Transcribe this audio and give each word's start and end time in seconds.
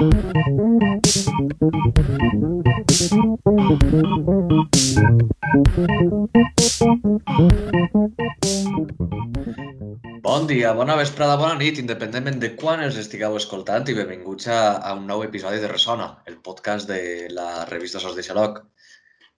Bon 0.00 0.08
dia, 10.48 10.72
bona 10.72 10.96
vesprada, 10.96 11.36
bona 11.36 11.58
nit, 11.60 11.76
independentment 11.82 12.40
de 12.40 12.56
quan 12.56 12.80
els 12.80 12.96
estigueu 12.96 13.36
escoltant 13.36 13.84
i 13.92 13.98
benvinguts 13.98 14.48
a, 14.48 14.80
a 14.80 14.96
un 14.96 15.04
nou 15.04 15.20
episodi 15.26 15.60
de 15.60 15.68
Ressona, 15.68 16.08
el 16.24 16.40
podcast 16.48 16.88
de 16.88 17.28
la 17.36 17.66
revista 17.68 18.00
Sos 18.00 18.16
de 18.16 18.24
Xaloc. 18.24 18.64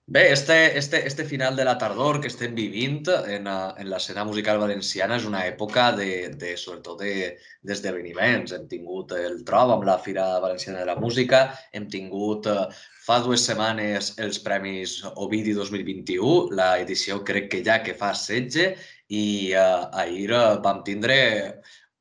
Bé, 0.05 0.33
este, 0.33 0.77
este, 0.77 1.07
este 1.07 1.23
final 1.23 1.55
de 1.55 1.63
la 1.63 1.77
tardor 1.77 2.19
que 2.19 2.27
estem 2.27 2.53
vivint 2.53 3.07
en, 3.25 3.47
a- 3.47 3.73
en 3.79 3.87
l'escena 3.89 4.25
musical 4.27 4.59
valenciana 4.59 5.15
és 5.15 5.23
una 5.29 5.45
època 5.47 5.85
de, 5.95 6.07
de 6.41 6.49
sobretot 6.59 6.99
de- 6.99 7.37
d'esdeveniments. 7.63 8.51
Hem 8.57 8.65
tingut 8.67 9.13
el 9.15 9.39
Trob 9.47 9.71
amb 9.77 9.87
la 9.87 9.95
Fira 10.03 10.25
Valenciana 10.43 10.81
de 10.83 10.89
la 10.91 10.97
Música, 10.99 11.39
hem 11.71 11.87
tingut 11.87 12.49
eh, 12.51 12.67
fa 13.07 13.21
dues 13.23 13.45
setmanes 13.47 14.11
els 14.19 14.41
Premis 14.43 14.97
Ovidi 15.15 15.55
2021, 15.55 16.51
la 16.59 16.73
edició 16.83 17.21
crec 17.23 17.47
que 17.55 17.63
ja 17.63 17.79
que 17.87 17.95
fa 17.95 18.11
16, 18.13 18.75
i 19.13 19.25
uh, 19.55 19.87
ahir 20.03 20.29
uh, 20.35 20.59
vam 20.63 20.83
tindre 20.83 21.17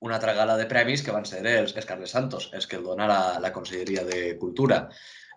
una 0.03 0.17
altra 0.19 0.35
gala 0.35 0.57
de 0.59 0.67
premis 0.71 1.03
que 1.07 1.13
van 1.15 1.27
ser 1.29 1.43
els 1.47 1.75
Carles 1.87 2.11
Santos, 2.15 2.51
els 2.53 2.67
que 2.67 2.79
el 2.79 2.85
dona 2.87 3.07
la, 3.07 3.23
la 3.43 3.53
Conselleria 3.55 4.03
de 4.05 4.37
Cultura. 4.43 4.89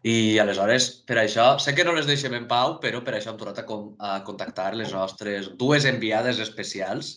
I 0.06 0.38
aleshores, 0.38 0.86
per 1.10 1.18
això, 1.18 1.46
sé 1.62 1.74
que 1.74 1.84
no 1.88 1.94
les 1.96 2.06
deixem 2.06 2.34
en 2.38 2.44
pau, 2.50 2.76
però 2.84 3.00
per 3.06 3.16
això 3.18 3.32
hem 3.32 3.40
tornat 3.40 3.64
a, 3.64 3.66
con 3.66 3.96
a 4.06 4.20
contactar 4.28 4.68
les 4.78 4.92
nostres 4.94 5.48
dues 5.58 5.88
enviades 5.90 6.38
especials, 6.44 7.16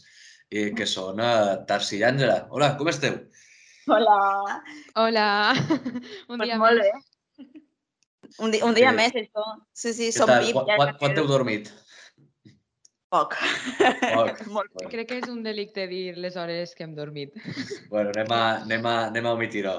eh, 0.48 0.70
que 0.72 0.86
són 0.88 1.20
uh, 1.20 1.58
Tarsi 1.68 1.98
i 2.00 2.06
Àngela. 2.08 2.46
Hola, 2.48 2.70
com 2.80 2.88
esteu? 2.88 3.18
Hola. 3.92 4.16
Hola, 4.96 5.26
un 6.32 6.38
Pues 6.40 6.46
dia 6.48 6.56
molt 6.60 6.80
més. 6.80 6.88
bé. 6.88 7.60
Un, 8.38 8.50
di 8.52 8.62
un 8.64 8.74
dia 8.76 8.90
Sí. 8.92 8.96
més, 8.96 9.12
això. 9.20 9.44
Sí, 9.72 9.92
sí, 9.96 10.08
som? 10.12 10.28
VIP. 10.40 10.56
Quan, 10.56 10.72
quan, 10.80 10.96
quan 11.00 11.18
heu 11.20 11.28
dormit? 11.28 11.68
Poc. 13.08 13.36
Poc. 13.78 14.42
Molt 14.56 14.72
poc. 14.72 14.80
Bueno, 14.84 14.90
Crec 14.92 15.08
que 15.08 15.20
és 15.22 15.28
un 15.32 15.42
delicte 15.44 15.86
dir 15.88 16.16
les 16.20 16.36
hores 16.36 16.74
que 16.76 16.84
hem 16.84 16.94
dormit. 16.96 17.36
bueno 17.92 18.12
anem, 18.12 18.32
a, 18.36 18.42
anem, 18.64 18.88
a, 18.88 18.96
anem 19.08 19.28
a 19.28 19.34
omitir-ho. 19.38 19.76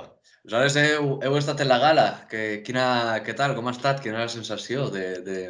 Aleshores, 0.50 0.78
heu, 0.82 1.18
heu 1.26 1.36
estat 1.38 1.62
en 1.62 1.70
la 1.70 1.78
gala. 1.82 2.08
Que, 2.32 2.46
quina, 2.66 2.86
què 3.26 3.36
tal? 3.38 3.54
Com 3.58 3.70
ha 3.70 3.76
estat? 3.76 4.02
Quina 4.02 4.24
és 4.24 4.32
la 4.32 4.38
sensació 4.40 4.88
de, 4.94 5.06
de, 5.26 5.42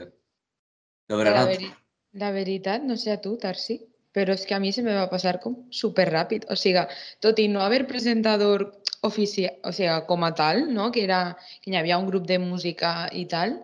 d'haver 1.08 1.30
La, 1.32 1.46
veri 1.48 1.72
la 2.20 2.32
veritat, 2.36 2.84
no 2.84 2.98
sé 2.98 3.14
a 3.14 3.22
tu, 3.22 3.36
Tarsi, 3.38 3.80
però 4.16 4.34
és 4.34 4.46
que 4.50 4.56
a 4.58 4.60
mi 4.60 4.72
se 4.74 4.84
me 4.84 4.96
va 4.98 5.10
passar 5.12 5.38
com 5.44 5.56
super 5.72 6.08
ràpid. 6.10 6.48
O 6.50 6.58
sigui, 6.58 6.84
tot 7.22 7.40
i 7.40 7.48
no 7.48 7.62
haver 7.62 7.86
presentador 7.88 8.66
oficial, 9.08 9.56
o 9.64 9.72
sigui, 9.76 9.94
com 10.10 10.26
a 10.26 10.34
tal, 10.36 10.66
no? 10.74 10.90
que, 10.92 11.04
era, 11.06 11.38
que 11.62 11.72
hi 11.72 11.78
havia 11.78 12.00
un 12.02 12.10
grup 12.10 12.26
de 12.28 12.40
música 12.42 12.94
i 13.14 13.28
tal, 13.30 13.60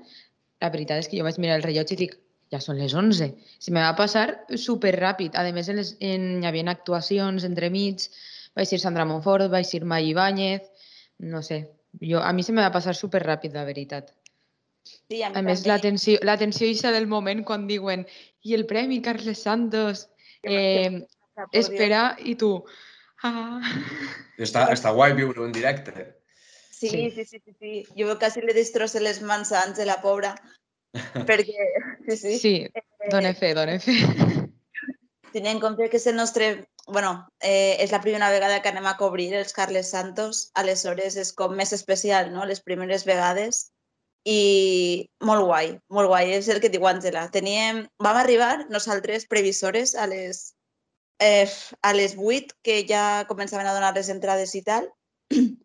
la 0.61 0.71
veritat 0.71 1.03
és 1.03 1.09
que 1.09 1.17
jo 1.19 1.25
vaig 1.25 1.41
mirar 1.41 1.57
el 1.59 1.65
rellotge 1.65 1.97
i 1.97 2.03
dic, 2.05 2.15
ja 2.53 2.59
són 2.61 2.77
les 2.79 2.93
11. 2.93 3.31
Se 3.59 3.71
me 3.73 3.81
va 3.81 3.95
passar 3.97 4.27
super 4.61 4.93
ràpid. 4.97 5.35
A 5.37 5.43
més, 5.55 5.69
en 5.69 5.79
les, 5.81 5.95
en, 5.99 6.27
hi 6.43 6.47
havia 6.49 6.65
actuacions 6.71 7.43
entremig, 7.47 8.05
vaig 8.55 8.69
ser 8.69 8.79
Sandra 8.79 9.05
Monfort, 9.05 9.49
vaig 9.51 9.65
ser 9.67 9.83
May 9.85 10.11
Ibáñez, 10.13 10.61
no 11.19 11.41
sé. 11.43 11.65
Jo, 12.01 12.19
a 12.21 12.31
mi 12.33 12.43
se 12.43 12.51
me 12.53 12.61
va 12.61 12.71
passar 12.75 12.95
super 12.95 13.23
ràpid, 13.23 13.53
la 13.55 13.63
veritat. 13.67 14.11
Sí, 14.85 15.21
a 15.23 15.29
mi 15.31 15.39
A 15.39 15.41
més, 15.41 15.61
també. 15.63 15.69
la 15.71 15.79
tensió, 15.81 16.19
la 16.21 16.37
tensió 16.37 16.67
eixa 16.67 16.91
del 16.91 17.07
moment 17.07 17.43
quan 17.43 17.65
diuen 17.67 18.05
i 18.43 18.53
el 18.53 18.65
premi 18.69 19.01
Carles 19.01 19.41
Santos, 19.41 20.09
eh, 20.43 21.05
espera, 21.51 22.15
i 22.19 22.35
tu... 22.35 22.51
Ah. 23.23 23.61
Està, 24.37 24.67
està 24.73 24.91
guai 24.93 25.15
viure 25.17 25.45
en 25.45 25.51
directe. 25.55 26.11
Sí, 26.69 26.89
Sí. 26.89 27.09
sí, 27.15 27.23
sí, 27.23 27.39
sí, 27.39 27.53
sí. 27.59 27.85
Jo 27.97 28.17
quasi 28.19 28.41
le 28.43 28.53
destrossé 28.53 28.99
les 28.99 29.21
mans 29.23 29.51
a 29.55 29.61
Àngela, 29.63 30.01
pobra. 30.03 30.35
Perquè, 31.29 31.69
sí, 32.07 32.17
sí. 32.17 32.37
Sí, 32.39 32.55
Eh, 33.05 33.11
dona 33.11 33.33
fe, 33.33 33.53
dona 33.53 33.79
fe. 33.79 33.93
Tenint 35.35 35.57
en 35.57 35.61
compte 35.61 35.89
que 35.89 35.97
és 35.97 36.07
el 36.07 36.15
nostre... 36.15 36.67
bueno, 36.87 37.27
eh, 37.41 37.77
és 37.81 37.91
la 37.91 38.01
primera 38.01 38.29
vegada 38.29 38.61
que 38.61 38.69
anem 38.69 38.85
a 38.85 38.95
cobrir 38.97 39.31
els 39.33 39.53
Carles 39.53 39.89
Santos, 39.89 40.51
aleshores 40.53 41.17
és 41.17 41.31
com 41.33 41.55
més 41.57 41.73
especial, 41.73 42.29
no?, 42.33 42.45
les 42.45 42.61
primeres 42.61 43.05
vegades. 43.09 43.71
I 44.25 45.09
molt 45.21 45.45
guai, 45.45 45.73
molt 45.89 46.09
guai, 46.09 46.31
és 46.37 46.49
el 46.49 46.61
que 46.61 46.71
diu 46.73 46.85
Àngela. 46.89 47.27
Teníem... 47.33 47.85
Vam 48.01 48.21
arribar 48.21 48.67
nosaltres 48.69 49.25
previsores 49.29 49.95
a 49.97 50.07
les, 50.09 50.55
eh, 51.19 51.49
a 51.81 51.93
les 51.93 52.15
8, 52.17 52.57
que 52.65 52.79
ja 52.89 53.25
començaven 53.29 53.69
a 53.69 53.75
donar 53.75 53.93
les 53.97 54.09
entrades 54.13 54.55
i 54.57 54.63
tal, 54.65 54.89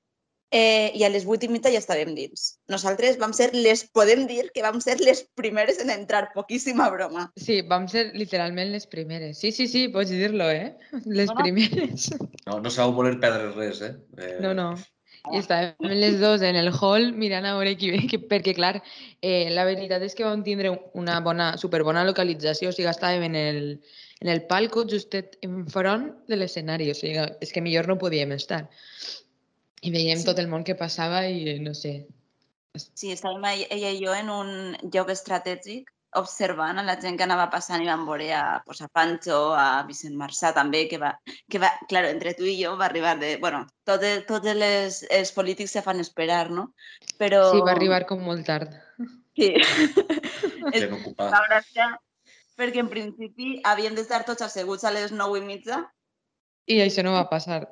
eh, 0.50 0.90
i 0.94 1.04
a 1.06 1.10
les 1.10 1.24
8 1.26 1.46
i 1.46 1.50
mitja 1.52 1.72
ja 1.72 1.80
estàvem 1.80 2.12
dins. 2.16 2.54
Nosaltres 2.70 3.18
vam 3.22 3.32
ser 3.36 3.50
les, 3.54 3.84
podem 3.94 4.26
dir 4.30 4.50
que 4.54 4.64
vam 4.66 4.80
ser 4.82 4.98
les 5.00 5.22
primeres 5.38 5.80
en 5.82 5.90
entrar, 5.94 6.28
poquíssima 6.34 6.90
broma. 6.90 7.28
Sí, 7.38 7.60
vam 7.62 7.88
ser 7.88 8.10
literalment 8.18 8.72
les 8.74 8.86
primeres. 8.90 9.38
Sí, 9.38 9.52
sí, 9.54 9.68
sí, 9.70 9.86
pots 9.88 10.10
dir-lo, 10.10 10.50
eh? 10.50 10.74
Les 11.06 11.30
No, 11.30 11.36
primeres. 11.38 12.10
No, 12.46 12.58
no 12.60 12.70
sabeu 12.70 12.96
voler 12.96 13.18
perdre 13.22 13.52
res, 13.54 13.82
eh? 13.86 13.94
eh 14.18 14.38
No, 14.42 14.54
no. 14.54 14.72
I 15.28 15.36
estàvem 15.36 15.90
les 16.00 16.14
dos 16.16 16.40
en 16.40 16.56
el 16.56 16.70
hall 16.72 17.10
mirant 17.12 17.44
a 17.44 17.52
veure 17.58 17.74
qui 17.76 17.90
ve, 17.92 17.98
que, 18.08 18.18
perquè 18.30 18.54
clar, 18.56 18.78
eh, 19.20 19.50
la 19.52 19.66
veritat 19.68 20.02
és 20.06 20.16
que 20.16 20.24
vam 20.24 20.40
tindre 20.46 20.72
una 20.96 21.18
bona, 21.20 21.50
superbona 21.60 22.06
localització, 22.08 22.70
o 22.70 22.72
sigui, 22.72 22.88
estàvem 22.88 23.26
en 23.28 23.36
el, 23.36 23.60
en 24.24 24.30
el 24.32 24.46
palco 24.48 24.86
justet 24.88 25.36
enfront 25.44 26.08
de 26.30 26.40
l'escenari, 26.40 26.88
o 26.88 26.96
sigui, 26.96 27.26
és 27.44 27.52
que 27.52 27.60
millor 27.60 27.90
no 27.90 27.98
podíem 28.00 28.32
estar. 28.32 28.64
I 29.82 29.90
veiem 29.94 30.18
Sí. 30.18 30.26
tot 30.26 30.38
el 30.38 30.48
món 30.48 30.64
que 30.64 30.74
passava 30.76 31.22
i 31.28 31.58
no 31.60 31.72
sé. 31.74 32.06
Sí, 32.76 33.10
estàvem 33.12 33.44
ell- 33.50 33.66
ella 33.70 33.90
i 33.90 34.04
jo 34.04 34.12
en 34.14 34.28
un 34.30 34.50
lloc 34.92 35.08
estratègic 35.10 35.88
observant 36.18 36.78
a 36.78 36.82
la 36.82 36.96
gent 37.00 37.16
que 37.16 37.22
anava 37.24 37.48
passant 37.50 37.82
i 37.82 37.86
vam 37.86 38.04
veure 38.06 38.32
a, 38.34 38.62
pues, 38.66 38.80
a 38.82 38.88
Pancho, 38.88 39.52
a 39.54 39.82
Vicent 39.86 40.16
Marçà 40.18 40.52
també, 40.52 40.88
que 40.90 40.98
va, 40.98 41.12
que 41.48 41.58
va, 41.62 41.70
claro, 41.88 42.08
entre 42.10 42.34
tu 42.34 42.44
i 42.44 42.56
jo 42.64 42.76
va 42.76 42.86
arribar 42.86 43.16
de, 43.20 43.36
bueno, 43.38 43.64
tots 43.86 44.26
tots 44.26 44.54
les, 44.58 45.04
els 45.10 45.30
polítics 45.32 45.70
se 45.70 45.82
fan 45.82 46.00
esperar, 46.02 46.50
no? 46.50 46.72
Però... 47.18 47.44
Sí, 47.52 47.60
va 47.62 47.72
arribar 47.76 48.06
com 48.06 48.20
molt 48.26 48.44
tard. 48.46 48.74
Sí. 49.38 49.54
Ocupada. 50.98 51.30
la 51.30 51.42
gràcia, 51.48 51.86
perquè 52.58 52.82
en 52.82 52.88
principi 52.90 53.60
havien 53.64 53.94
d'estar 53.94 54.24
tots 54.26 54.42
asseguts 54.42 54.84
a 54.84 54.90
les 54.90 55.12
9 55.12 55.38
i 55.38 55.46
mitja, 55.46 55.84
I 56.70 56.82
això 56.84 57.02
no 57.02 57.12
va 57.16 57.24
passar. 57.30 57.64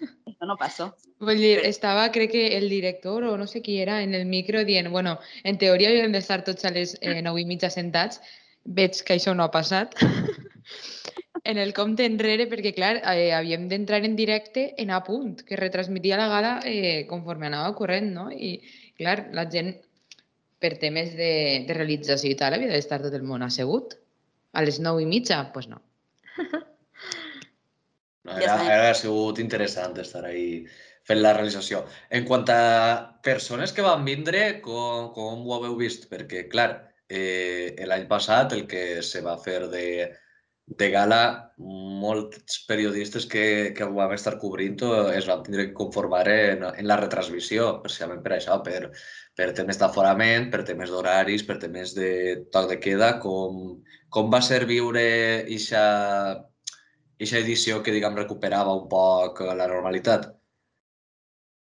Això 0.00 0.48
no 0.48 0.56
passó. 0.60 0.90
Vull 1.24 1.40
dir, 1.40 1.58
estava, 1.66 2.06
crec 2.12 2.32
que 2.32 2.46
el 2.58 2.68
director 2.68 3.24
o 3.24 3.36
no 3.40 3.46
sé 3.46 3.62
qui 3.62 3.78
era, 3.80 4.02
en 4.02 4.14
el 4.14 4.26
micro 4.26 4.64
dient, 4.64 4.90
bueno, 4.92 5.18
en 5.44 5.58
teoria 5.58 5.90
havíem 5.92 6.12
d'estar 6.12 6.42
tots 6.44 6.64
a 6.64 6.72
les 6.74 6.96
eh, 7.00 7.20
9 7.22 7.40
i 7.40 7.46
mitja 7.48 7.70
sentats, 7.70 8.20
veig 8.64 9.00
que 9.04 9.16
això 9.16 9.34
no 9.34 9.44
ha 9.44 9.52
passat. 9.54 9.94
en 11.50 11.58
el 11.58 11.74
compte 11.76 12.06
enrere, 12.08 12.48
perquè 12.50 12.74
clar, 12.76 12.96
eh, 13.12 13.32
havíem 13.36 13.68
d'entrar 13.68 14.02
en 14.04 14.16
directe 14.16 14.70
en 14.80 14.90
a 14.90 15.02
punt, 15.04 15.42
que 15.46 15.60
retransmitia 15.60 16.20
la 16.20 16.28
gala 16.32 16.54
eh, 16.64 17.06
conforme 17.08 17.50
anava 17.50 17.74
corrent, 17.76 18.12
no? 18.16 18.30
I 18.32 18.56
clar, 18.98 19.28
la 19.36 19.48
gent, 19.50 19.74
per 20.58 20.76
temes 20.80 21.12
de, 21.18 21.64
de 21.68 21.76
realització 21.76 22.32
i 22.32 22.38
tal, 22.40 22.56
havia 22.56 22.72
d'estar 22.72 23.02
tot 23.04 23.14
el 23.14 23.26
món 23.28 23.44
assegut. 23.44 23.98
A 24.54 24.62
les 24.62 24.78
9 24.80 25.02
i 25.02 25.10
mitja? 25.10 25.42
Doncs 25.42 25.52
pues 25.52 25.68
no. 25.68 25.82
No, 28.24 28.32
Ja 28.40 28.46
era, 28.46 28.56
sabem. 28.56 28.72
era 28.72 28.94
sigut 28.98 29.38
interessant 29.42 29.98
estar 30.00 30.24
ahí 30.28 30.64
fent 31.08 31.20
la 31.20 31.34
realització. 31.36 31.84
En 32.10 32.24
quant 32.28 32.48
a 32.52 32.60
persones 33.22 33.72
que 33.76 33.84
van 33.84 34.04
vindre, 34.08 34.44
com, 34.64 35.10
com 35.16 35.44
ho 35.44 35.56
haveu 35.56 35.76
vist? 35.80 36.08
Perquè, 36.12 36.46
clar, 36.52 36.70
eh, 37.08 37.74
l'any 37.86 38.06
passat 38.08 38.54
el 38.56 38.66
que 38.70 39.02
se 39.04 39.20
va 39.26 39.36
fer 39.42 39.58
de, 39.72 39.84
de 40.80 40.88
gala, 40.94 41.18
molts 41.58 42.62
periodistes 42.68 43.26
que, 43.28 43.74
que 43.76 43.84
ho 43.84 43.92
vam 43.98 44.14
estar 44.16 44.38
cobrint 44.40 44.80
eh, 44.88 45.18
es 45.18 45.28
van 45.28 45.44
tindre 45.44 45.68
que 45.68 45.76
conformar 45.76 46.24
en, 46.32 46.64
en 46.70 46.88
la 46.88 46.96
retransmissió, 47.02 47.68
precisament 47.84 48.24
per 48.24 48.38
això, 48.38 48.56
per, 48.64 48.88
per 49.36 49.50
temes 49.60 49.80
d'aforament, 49.82 50.48
per 50.54 50.62
temes 50.64 50.88
d'horaris, 50.94 51.44
per 51.44 51.58
temes 51.66 51.92
de 51.98 52.10
toc 52.56 52.70
de 52.72 52.80
queda, 52.80 53.18
com, 53.20 53.82
com 54.08 54.32
va 54.32 54.40
ser 54.48 54.64
viure 54.70 55.04
ixa, 55.52 55.84
ixa 57.18 57.38
edició 57.38 57.82
que, 57.82 57.92
diguem, 57.94 58.16
recuperava 58.18 58.74
un 58.74 58.88
poc 58.90 59.40
la 59.46 59.68
normalitat. 59.70 60.32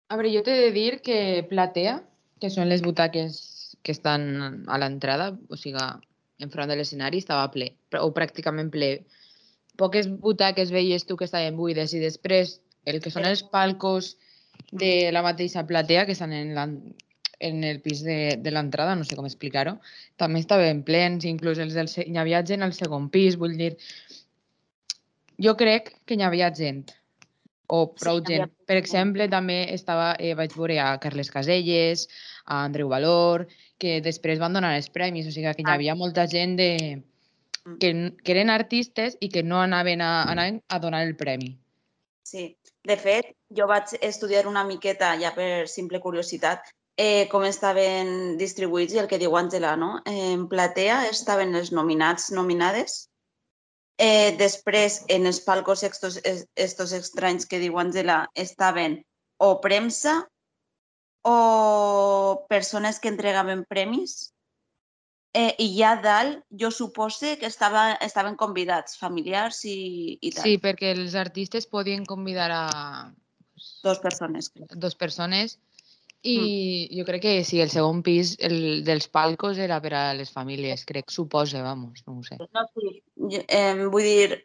A 0.09 0.17
veure, 0.17 0.33
jo 0.33 0.43
t'he 0.45 0.57
de 0.57 0.69
dir 0.75 1.01
que 1.05 1.45
Platea, 1.49 1.99
que 2.41 2.49
són 2.49 2.69
les 2.71 2.81
butaques 2.81 3.39
que 3.83 3.93
estan 3.95 4.65
a 4.67 4.79
l'entrada, 4.81 5.31
o 5.49 5.57
sigui, 5.59 5.83
enfront 6.43 6.71
de 6.71 6.77
l'escenari, 6.79 7.19
estava 7.21 7.49
ple, 7.53 7.69
o 7.99 8.09
pràcticament 8.15 8.71
ple. 8.73 8.89
Poques 9.79 10.09
butaques 10.23 10.71
veies 10.75 11.05
tu 11.07 11.15
que 11.19 11.27
estaven 11.27 11.55
buides 11.59 11.93
i 11.95 12.01
després 12.03 12.57
el 12.89 12.99
que 13.03 13.11
són 13.13 13.27
els 13.27 13.43
palcos 13.43 14.15
de 14.71 15.11
la 15.15 15.23
mateixa 15.23 15.65
platea, 15.67 16.05
que 16.05 16.15
estan 16.15 16.33
en, 16.33 16.53
la, 16.55 16.65
en 17.39 17.63
el 17.63 17.79
pis 17.83 18.03
de, 18.03 18.19
de 18.43 18.51
l'entrada, 18.51 18.95
no 18.95 19.07
sé 19.07 19.15
com 19.19 19.27
explicar-ho, 19.27 19.77
també 20.19 20.41
estaven 20.43 20.83
plens, 20.87 21.27
inclús 21.27 21.61
els 21.63 21.75
del, 21.77 21.89
hi 21.89 22.17
havia 22.19 22.43
gent 22.45 22.65
al 22.65 22.75
segon 22.75 23.07
pis, 23.13 23.39
vull 23.39 23.55
dir, 23.59 23.75
jo 25.41 25.55
crec 25.57 25.93
que 26.05 26.15
hi 26.15 26.23
havia 26.23 26.51
gent. 26.55 26.91
o 27.71 27.93
Sí, 27.93 28.03
prou 28.03 28.17
havia 28.17 28.37
gent. 28.47 28.51
Per 28.65 28.75
exemple, 28.77 29.27
també 29.29 29.73
estava, 29.75 30.15
eh, 30.17 30.33
vaig 30.33 30.55
veure 30.57 30.79
a 30.81 30.97
Carles 30.99 31.29
Caselles, 31.29 32.07
a 32.45 32.63
Andreu 32.65 32.87
Valor, 32.89 33.47
que 33.77 34.01
després 34.01 34.39
van 34.39 34.53
donar 34.53 34.75
els 34.75 34.89
premis, 34.89 35.27
o 35.27 35.31
sigui 35.31 35.53
que 35.53 35.61
hi 35.61 35.65
Ah. 35.67 35.73
havia 35.75 35.93
molta 35.93 36.25
gent 36.27 36.57
de, 36.57 37.03
Mm. 37.65 37.77
que, 37.77 38.13
que 38.23 38.31
eren 38.31 38.49
artistes 38.49 39.17
i 39.19 39.29
que 39.29 39.43
no 39.43 39.61
anaven 39.61 40.01
a, 40.01 40.23
anaven 40.23 40.63
a 40.67 40.79
donar 40.79 41.03
el 41.05 41.15
premi. 41.15 41.59
Sí, 42.23 42.57
de 42.83 42.97
fet, 42.97 43.35
jo 43.55 43.67
vaig 43.67 43.83
estudiar 44.01 44.47
una 44.47 44.63
miqueta, 44.63 45.15
ja 45.19 45.33
per 45.35 45.67
simple 45.67 45.99
curiositat, 45.99 46.61
eh, 46.97 47.27
com 47.29 47.43
estaven 47.43 48.37
distribuïts 48.37 48.93
i 48.93 48.99
el 48.99 49.07
que 49.07 49.17
diu 49.19 49.31
Àngela, 49.37 49.75
no? 49.77 50.01
En 50.05 50.47
platea 50.47 51.07
estaven 51.09 51.53
els 51.55 51.71
nominats, 51.71 52.31
nominades. 52.31 53.08
Eh, 53.99 54.31
després, 54.39 55.01
en 55.11 55.25
els 55.27 55.41
palcos 55.43 55.83
estos, 55.83 56.21
es- 56.23 56.45
estos 56.55 56.93
estranys 56.95 57.45
que 57.45 57.59
diu 57.59 57.75
Àngela, 57.81 58.29
estaven 58.33 59.01
o 59.37 59.59
premsa 59.59 60.21
o 61.23 62.45
persones 62.49 62.99
que 62.99 63.09
entregaven 63.11 63.65
premis. 63.67 64.33
Eh, 65.35 65.53
I 65.61 65.67
ja 65.77 65.97
dalt, 66.01 66.39
jo 66.49 66.71
supose 66.71 67.35
que 67.37 67.45
estava, 67.45 67.91
estaven 68.01 68.35
convidats, 68.39 68.95
familiars 68.97 69.59
i, 69.67 70.17
i 70.21 70.31
tal. 70.31 70.43
Sí, 70.47 70.55
perquè 70.63 70.93
els 70.95 71.13
artistes 71.13 71.67
podien 71.69 72.05
convidar 72.05 72.49
a 72.55 72.63
Dos 73.83 73.99
persones, 73.99 74.47
crec. 74.49 74.71
dos 74.79 74.95
persones 74.95 75.59
i 76.21 76.89
jo 76.97 77.05
crec 77.07 77.21
que 77.23 77.33
sí, 77.47 77.61
el 77.63 77.69
segon 77.71 78.01
pis 78.03 78.33
el, 78.43 78.83
dels 78.83 79.07
palcos 79.07 79.57
era 79.57 79.79
per 79.81 79.93
a 79.95 80.03
les 80.13 80.31
famílies, 80.31 80.83
crec, 80.85 81.11
suposa, 81.11 81.61
vamos, 81.63 82.03
no 82.07 82.17
ho 82.19 82.23
sé. 82.23 82.35
No, 82.39 82.65
sí. 82.75 82.95
Jo, 83.15 83.43
eh, 83.47 83.85
vull 83.87 84.03
dir, 84.03 84.39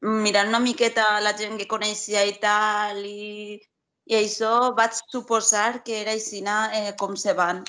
mirant 0.00 0.48
una 0.48 0.62
miqueta 0.64 1.20
la 1.20 1.34
gent 1.36 1.58
que 1.60 1.68
coneixia 1.68 2.24
i 2.24 2.38
tal, 2.40 3.02
i, 3.04 3.58
i 4.08 4.16
això 4.16 4.72
vaig 4.78 4.96
suposar 5.12 5.82
que 5.84 6.00
era 6.00 6.16
així 6.16 6.40
eh, 6.46 6.94
com 6.96 7.14
se 7.16 7.34
van, 7.34 7.62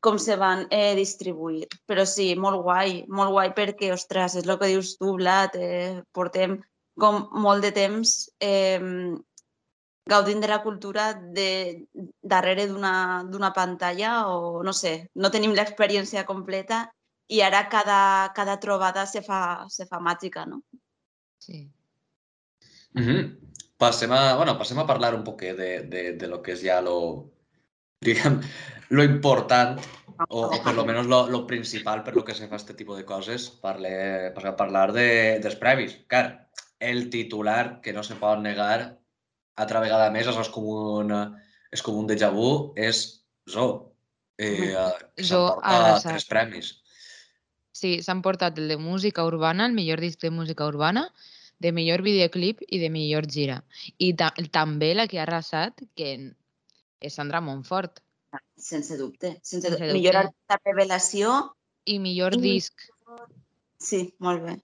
com 0.00 0.18
se 0.18 0.36
van 0.36 0.66
eh, 0.70 0.94
distribuir. 0.96 1.68
Però 1.86 2.04
sí, 2.04 2.34
molt 2.34 2.62
guai, 2.62 3.04
molt 3.08 3.30
guai 3.30 3.54
perquè, 3.54 3.92
ostres, 3.92 4.34
és 4.34 4.46
el 4.48 4.58
que 4.58 4.66
dius 4.66 4.96
tu, 4.98 5.14
Vlad, 5.14 5.54
eh, 5.54 6.02
portem 6.12 6.58
com 6.98 7.28
molt 7.32 7.62
de 7.62 7.70
temps 7.70 8.28
eh, 8.40 8.80
gaudint 10.08 10.40
de 10.40 10.48
la 10.48 10.62
cultura 10.62 11.12
de, 11.14 11.86
darrere 12.22 12.66
d'una 12.68 13.52
pantalla 13.54 14.28
o 14.28 14.62
no 14.62 14.72
sé, 14.72 15.10
no 15.14 15.30
tenim 15.30 15.52
l'experiència 15.54 16.26
completa 16.26 16.86
i 17.30 17.42
ara 17.46 17.68
cada, 17.68 18.32
cada 18.34 18.58
trobada 18.58 19.06
se 19.06 19.22
fa, 19.22 19.66
se 19.68 19.86
fa 19.86 20.00
màgica, 20.02 20.46
no? 20.46 20.62
Sí. 21.38 21.68
Ujú. 22.98 23.20
Passem 23.80 24.12
a, 24.12 24.34
bueno, 24.36 24.56
passem 24.58 24.78
a 24.82 24.86
parlar 24.86 25.14
un 25.14 25.22
poquet 25.24 25.56
de, 25.56 25.70
de, 25.88 26.02
de 26.18 26.28
lo 26.28 26.42
que 26.42 26.52
és 26.56 26.64
ja 26.66 26.80
lo, 26.84 27.30
diguem, 28.04 28.40
lo 28.90 29.06
important, 29.06 29.78
o, 30.28 30.42
o 30.50 30.58
per 30.64 30.74
lo 30.74 30.84
menos 30.84 31.06
lo, 31.06 31.22
lo 31.30 31.46
principal 31.46 32.02
per 32.04 32.16
lo 32.16 32.24
que 32.26 32.34
se 32.34 32.48
fa 32.50 32.58
este 32.58 32.74
tipus 32.74 32.98
de 32.98 33.06
coses, 33.08 33.48
parle, 33.62 34.32
passem 34.34 34.52
a 34.52 34.58
parlar 34.58 34.90
de, 34.92 35.38
dels 35.40 35.56
premis. 35.62 35.96
Clar, 36.10 36.50
el 36.80 37.08
titular, 37.14 37.80
que 37.80 37.94
no 37.94 38.02
se 38.02 38.18
pot 38.20 38.42
negar, 38.42 38.99
altra 39.62 39.80
vegada 39.84 40.10
més, 40.14 40.26
això 40.30 40.42
és 40.44 40.50
com 40.52 40.66
un, 40.72 41.12
és 41.72 41.82
com 41.86 41.96
un 42.00 42.08
déjà 42.10 42.30
vu, 42.34 42.72
és 42.76 43.04
Zo. 43.50 43.66
Eh, 44.40 44.72
s'emporta 45.20 46.00
tres 46.04 46.24
premis. 46.28 46.68
Sí, 47.76 47.98
s'han 48.04 48.20
portat 48.24 48.58
el 48.60 48.68
de 48.68 48.76
música 48.80 49.24
urbana, 49.24 49.66
el 49.66 49.74
millor 49.76 50.00
disc 50.00 50.20
de 50.20 50.30
música 50.30 50.66
urbana, 50.68 51.06
de 51.60 51.72
millor 51.76 52.00
videoclip 52.04 52.60
i 52.68 52.78
de 52.80 52.88
millor 52.92 53.26
gira. 53.28 53.58
I 53.98 54.12
ta 54.16 54.30
també 54.52 54.94
la 54.94 55.06
que 55.08 55.18
ha 55.20 55.24
arrasat, 55.26 55.82
que 55.96 56.12
és 57.00 57.16
Sandra 57.16 57.40
Montfort. 57.44 58.00
Sense 58.56 58.96
dubte. 58.96 59.34
Sense, 59.42 59.66
Sense 59.66 59.70
dubte. 59.76 59.92
Millor 59.92 60.16
dubte. 60.16 60.26
artista 60.28 60.60
revelació. 60.64 61.36
I 61.84 61.98
millor 61.98 62.36
I- 62.36 62.42
disc. 62.44 62.86
Sí, 63.80 64.14
molt 64.20 64.44
bé. 64.44 64.58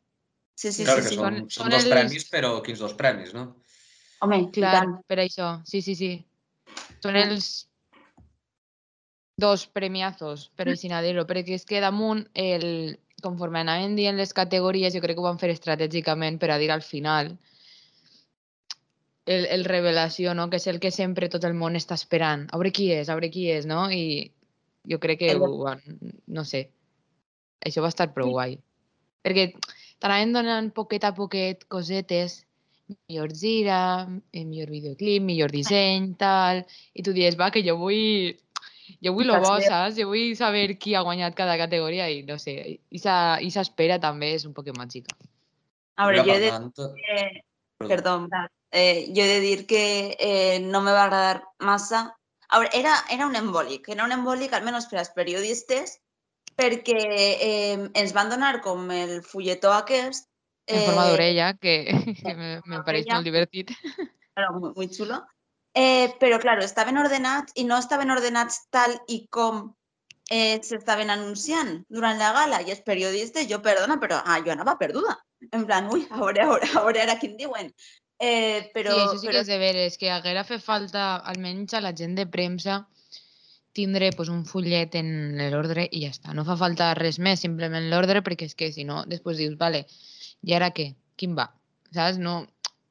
Sí, 0.56 0.72
sí, 0.72 0.84
Clar, 0.84 0.96
sí, 0.96 1.02
que 1.02 1.08
sí. 1.08 1.16
són, 1.16 1.34
Són- 1.42 1.50
són 1.52 1.70
dos 1.72 1.84
premis, 1.84 2.28
però 2.32 2.62
quins 2.64 2.78
dos 2.81 2.94
premis, 2.96 3.34
no? 3.37 3.56
Home, 4.24 4.50
Clar, 4.52 4.72
tant. 4.72 4.98
per 5.06 5.20
això. 5.22 5.56
Sí, 5.68 5.82
sí, 5.84 5.94
sí. 5.98 6.12
Són 7.04 7.16
els 7.20 7.68
dos 9.36 9.66
premiazos, 9.68 10.48
per 10.56 10.68
així 10.72 10.88
dir-ho, 10.88 11.26
perquè 11.28 11.58
és 11.58 11.66
que 11.68 11.82
damunt, 11.84 12.24
el, 12.32 12.96
conforme 13.22 13.60
anaven 13.60 13.96
dient 13.96 14.16
les 14.16 14.32
categories, 14.32 14.94
jo 14.94 15.02
crec 15.04 15.16
que 15.16 15.20
ho 15.20 15.28
van 15.28 15.40
fer 15.40 15.50
estratègicament 15.52 16.40
per 16.40 16.50
a 16.50 16.58
dir 16.58 16.70
al 16.72 16.82
final 16.82 17.34
el, 19.26 19.44
el 19.46 19.64
revelació, 19.66 20.32
no? 20.34 20.48
que 20.48 20.56
és 20.56 20.66
el 20.72 20.80
que 20.80 20.92
sempre 20.94 21.28
tot 21.28 21.44
el 21.44 21.54
món 21.58 21.76
està 21.76 21.98
esperant. 21.98 22.46
A 22.48 22.60
veure 22.60 22.72
qui 22.72 22.88
és, 22.94 23.10
a 23.10 23.18
veure 23.18 23.30
qui 23.34 23.48
és, 23.52 23.66
no? 23.68 23.86
I 23.90 24.32
jo 24.88 25.00
crec 25.02 25.20
que 25.24 25.34
van, 25.36 25.82
no 26.26 26.44
sé, 26.46 26.68
això 27.66 27.82
va 27.84 27.90
estar 27.92 28.12
prou 28.14 28.32
guai. 28.36 28.56
Perquè 29.26 29.50
t'anaven 29.98 30.32
donant 30.36 30.70
poquet 30.72 31.04
a 31.04 31.12
poquet 31.16 31.66
cosetes, 31.72 32.44
millor 33.08 33.32
gira, 33.34 34.06
eh, 34.32 34.44
millor 34.44 34.70
videoclip, 34.70 35.22
millor 35.22 35.50
disseny, 35.50 36.12
tal, 36.18 36.64
i 36.94 37.02
tu 37.02 37.14
dius, 37.16 37.38
va, 37.38 37.50
que 37.50 37.62
jo 37.66 37.76
vull, 37.80 38.34
jo 39.02 39.14
vull 39.16 39.26
lo 39.26 39.38
bo, 39.40 39.56
Saber. 39.56 39.68
saps? 39.68 39.96
Jo 39.98 40.08
vull 40.10 40.36
saber 40.38 40.78
qui 40.78 40.94
ha 40.94 41.02
guanyat 41.06 41.34
cada 41.38 41.56
categoria 41.58 42.08
i 42.10 42.22
no 42.26 42.38
sé, 42.38 42.56
i 42.78 43.00
espera 43.62 43.98
també 44.02 44.34
és 44.34 44.46
un 44.46 44.54
poc 44.54 44.70
màgica. 44.76 45.16
A 45.96 46.06
veure, 46.06 46.22
jo 46.24 46.34
he 46.34 46.40
de 46.40 46.50
dir, 46.50 47.42
Perdó. 47.78 48.28
eh, 48.70 49.12
jo 49.14 49.22
he 49.22 49.28
de 49.28 49.40
dir 49.40 49.66
que 49.66 50.16
eh, 50.18 50.60
no 50.60 50.80
me 50.80 50.92
va 50.92 51.04
agradar 51.04 51.42
massa. 51.58 52.16
A 52.48 52.60
veure, 52.60 52.70
era, 52.78 52.94
era 53.10 53.26
un 53.26 53.34
embòlic, 53.34 53.88
era 53.88 54.04
un 54.04 54.12
embòlic 54.12 54.52
almenys 54.52 54.86
per 54.86 55.00
als 55.00 55.10
periodistes, 55.10 55.98
perquè 56.56 57.00
eh, 57.00 57.88
ens 57.94 58.14
van 58.14 58.30
donar 58.30 58.60
com 58.62 58.90
el 58.90 59.22
fulletó 59.22 59.72
aquest. 59.72 60.28
En 60.66 60.82
forma 60.84 61.06
eh, 61.06 61.10
d'orella, 61.10 61.54
que, 61.62 61.74
que 62.22 62.34
me, 62.34 62.50
me 62.66 62.82
pareix 62.86 63.08
molt 63.12 63.26
divertit. 63.26 63.72
Claro, 64.34 64.60
muy, 64.60 64.72
muy 64.76 64.88
chulo. 64.90 65.22
Eh, 65.76 66.14
però, 66.20 66.38
claro, 66.40 66.64
estaven 66.64 66.96
ordenats 66.98 67.52
i 67.60 67.66
no 67.68 67.76
estaven 67.78 68.10
ordenats 68.10 68.62
tal 68.72 68.96
i 69.12 69.26
com 69.30 69.66
eh, 70.30 70.58
s'estaven 70.64 71.12
anunciant 71.12 71.84
durant 71.92 72.18
la 72.18 72.32
gala. 72.32 72.62
I 72.64 72.72
els 72.74 72.82
periodistes, 72.86 73.46
jo, 73.50 73.60
perdona, 73.62 74.00
però 74.02 74.22
ah, 74.24 74.40
jo 74.44 74.54
anava 74.54 74.78
perduda. 74.80 75.18
En 75.52 75.66
plan, 75.68 75.90
ui, 75.92 76.06
a 76.10 76.18
veure, 76.18 76.42
a 76.42 76.50
veure, 76.50 76.73
a 76.73 76.85
veure 76.87 77.04
ara 77.04 77.18
quin 77.20 77.37
diuen. 77.38 77.70
Eh, 78.18 78.70
però, 78.73 78.94
sí, 78.94 79.00
això 79.02 79.20
sí 79.20 79.28
però, 79.28 79.37
que 79.37 79.44
és 79.44 79.52
de 79.52 79.58
veres, 79.61 79.99
que 80.00 80.11
haguera 80.11 80.44
fet 80.49 80.64
falta, 80.64 81.08
almenys 81.32 81.76
a 81.76 81.82
la 81.85 81.92
gent 81.96 82.16
de 82.16 82.25
premsa, 82.26 82.80
tindre 83.76 84.08
pues, 84.16 84.30
un 84.32 84.46
fullet 84.49 84.96
en 84.96 85.11
l'ordre 85.52 85.85
i 85.92 86.06
ja 86.06 86.12
està. 86.14 86.32
No 86.32 86.46
fa 86.49 86.56
falta 86.56 86.94
res 86.96 87.20
més, 87.20 87.44
simplement 87.44 87.90
l'ordre, 87.92 88.25
perquè 88.25 88.49
és 88.49 88.56
que 88.56 88.73
si 88.73 88.88
no, 88.88 89.02
després 89.11 89.37
dius, 89.42 89.58
vale, 89.61 89.85
i 90.43 90.55
ara 90.55 90.71
què? 90.71 90.95
Quin 91.16 91.35
va? 91.38 91.49
Saps? 91.95 92.19
No... 92.19 92.47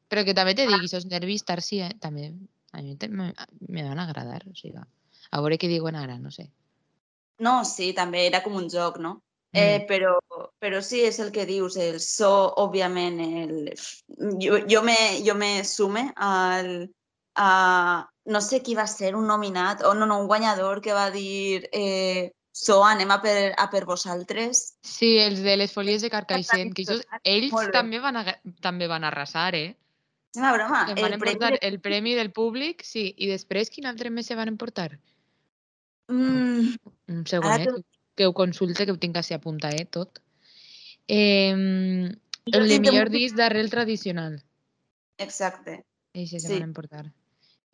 Però 0.09 0.23
que 0.25 0.35
també 0.37 0.53
te 0.55 0.67
dic, 0.69 0.83
aquests 0.85 1.07
nervis 1.09 1.43
Tarsi, 1.43 1.79
eh? 1.81 1.93
també 1.99 2.29
a 2.75 2.81
mi 2.81 2.95
te- 2.95 3.09
me, 3.09 3.31
van 3.71 3.99
agradar. 3.99 4.43
O 4.49 4.53
sigui, 4.55 4.77
a 4.77 5.41
veure 5.41 5.57
què 5.57 5.67
diuen 5.71 5.95
ara, 5.95 6.17
no 6.21 6.31
sé. 6.31 6.49
No, 7.39 7.63
sí, 7.67 7.91
també 7.93 8.25
era 8.27 8.41
com 8.43 8.55
un 8.55 8.69
joc, 8.69 8.99
no? 9.01 9.21
Eh, 9.55 9.79
Mm. 9.79 9.87
però, 9.87 10.13
però 10.59 10.81
sí, 10.83 11.01
és 11.07 11.17
el 11.19 11.31
que 11.31 11.45
dius, 11.45 11.77
el 11.77 11.99
so, 12.03 12.29
òbviament, 12.59 13.19
el... 13.23 13.71
jo, 14.43 14.59
jo, 14.67 14.81
me, 14.83 14.95
jo 15.25 15.35
me 15.35 15.63
sume 15.63 16.11
al, 16.15 16.89
a... 17.35 18.09
No 18.25 18.41
sé 18.41 18.61
qui 18.65 18.73
va 18.75 18.87
ser, 18.89 19.13
un 19.15 19.27
nominat, 19.27 19.83
o 19.85 19.93
no, 19.93 20.05
no, 20.05 20.19
un 20.19 20.27
guanyador 20.27 20.81
que 20.81 20.93
va 20.93 21.09
dir 21.11 21.69
eh, 21.71 22.31
so, 22.55 22.77
anem 22.87 23.09
a 23.11 23.17
per, 23.21 23.53
a 23.59 23.65
per 23.71 23.81
vosaltres. 23.87 24.61
Sí, 24.85 25.17
els 25.19 25.41
de 25.43 25.57
les 25.59 25.73
folies 25.75 26.05
de 26.05 26.09
Carcaixent, 26.13 26.71
que 26.77 26.85
ells, 26.87 27.01
ells 27.23 27.55
també 27.73 27.99
van, 27.99 28.21
a, 28.21 28.37
també 28.63 28.87
van 28.87 29.03
arrasar, 29.03 29.49
eh? 29.59 29.73
És 30.35 30.39
una 30.39 30.53
broma. 30.55 30.85
Que 30.87 30.95
van 30.95 31.13
El 31.13 31.19
premi 31.19 31.33
emportar 31.35 31.51
de... 31.57 31.67
el 31.67 31.79
premi 31.83 32.13
del 32.15 32.31
públic, 32.35 32.83
sí, 32.87 33.09
i 33.17 33.27
després 33.27 33.69
quin 33.73 33.85
altre 33.91 34.09
més 34.11 34.27
se 34.31 34.35
van 34.39 34.47
emportar? 34.51 34.93
Mm, 36.07 36.75
Un 37.11 37.19
Ara 37.21 37.29
segonet, 37.33 37.69
tu- 37.69 37.83
que 38.15 38.27
ho 38.29 38.33
consulte, 38.37 38.85
que 38.87 38.93
ho 38.95 38.99
tinc 39.01 39.17
així 39.19 39.33
apuntadet 39.35 39.89
tot. 39.91 40.21
Eh, 41.07 41.51
el 41.51 42.53
Jo 42.53 42.63
de 42.71 42.79
millor 42.79 43.09
disc 43.11 43.35
d'arrel 43.35 43.69
tradicional. 43.73 44.39
exacte. 45.17 45.81
Eixe 46.13 46.39
se 46.39 46.47
Sí. 46.47 46.53
van 46.53 46.69
emportar. 46.69 47.05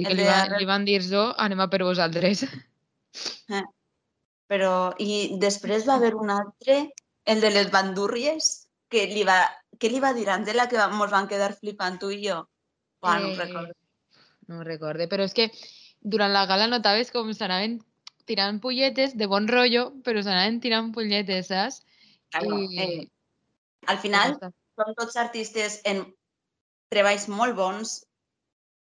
I 0.02 0.06
que 0.06 0.16
li, 0.18 0.24
va, 0.26 0.58
li 0.58 0.66
van 0.66 0.86
dir 0.86 1.02
zo, 1.06 1.28
anem 1.38 1.60
a 1.62 1.70
per 1.70 1.84
vosaltres. 1.86 2.46
Però, 4.52 4.92
i 5.00 5.38
després 5.40 5.86
va 5.88 5.96
haver 5.96 6.12
un 6.20 6.32
altre, 6.34 6.82
el 7.34 7.44
de 7.44 7.52
les 7.54 7.70
bandúrries, 7.72 8.50
que 8.92 9.06
li 9.08 9.24
va, 9.28 9.38
que 9.80 9.90
li 9.90 10.02
va 10.04 10.12
dir 10.18 10.28
a 10.28 10.36
Angela 10.36 10.68
que 10.68 10.80
ens 10.82 11.14
van 11.14 11.30
quedar 11.32 11.54
flipant 11.56 12.00
tu 12.02 12.10
i 12.12 12.20
jo. 12.26 12.42
Uah, 13.02 13.20
no 13.24 13.30
Eh, 13.32 13.38
recordo. 13.38 13.74
No 14.48 14.60
ho 14.60 14.66
recorde, 14.68 15.08
però 15.08 15.24
és 15.24 15.34
que 15.38 15.48
durant 16.02 16.34
la 16.36 16.46
gala 16.50 16.68
notaves 16.68 17.14
com 17.16 17.32
s'anaven 17.34 17.80
tirant 18.28 18.60
polletes 18.60 19.16
de 19.18 19.30
bon 19.32 19.48
rotllo, 19.48 19.86
però 20.04 20.22
s'anaven 20.22 20.60
tirant 20.60 20.92
polletes, 20.92 21.48
saps? 21.48 21.82
Claro, 22.36 22.60
I... 22.60 22.82
eh, 22.84 23.08
al 23.88 24.00
final, 24.04 24.36
són 24.42 24.98
tots 25.00 25.16
artistes 25.24 25.80
en 25.86 26.04
treballs 26.92 27.30
molt 27.32 27.56
bons, 27.56 28.02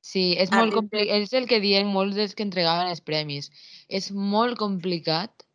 Sí, 0.06 0.36
és 0.38 0.52
molt. 0.54 0.94
És 0.94 1.32
el 1.34 1.48
que 1.50 1.58
diuen 1.58 1.88
molts 1.90 2.14
dels 2.14 2.36
que 2.38 2.44
entregaven 2.46 2.92
els 2.92 3.02
premis. 3.02 3.48
És 3.90 4.12
molt 4.34 4.54
complicat 4.60 5.45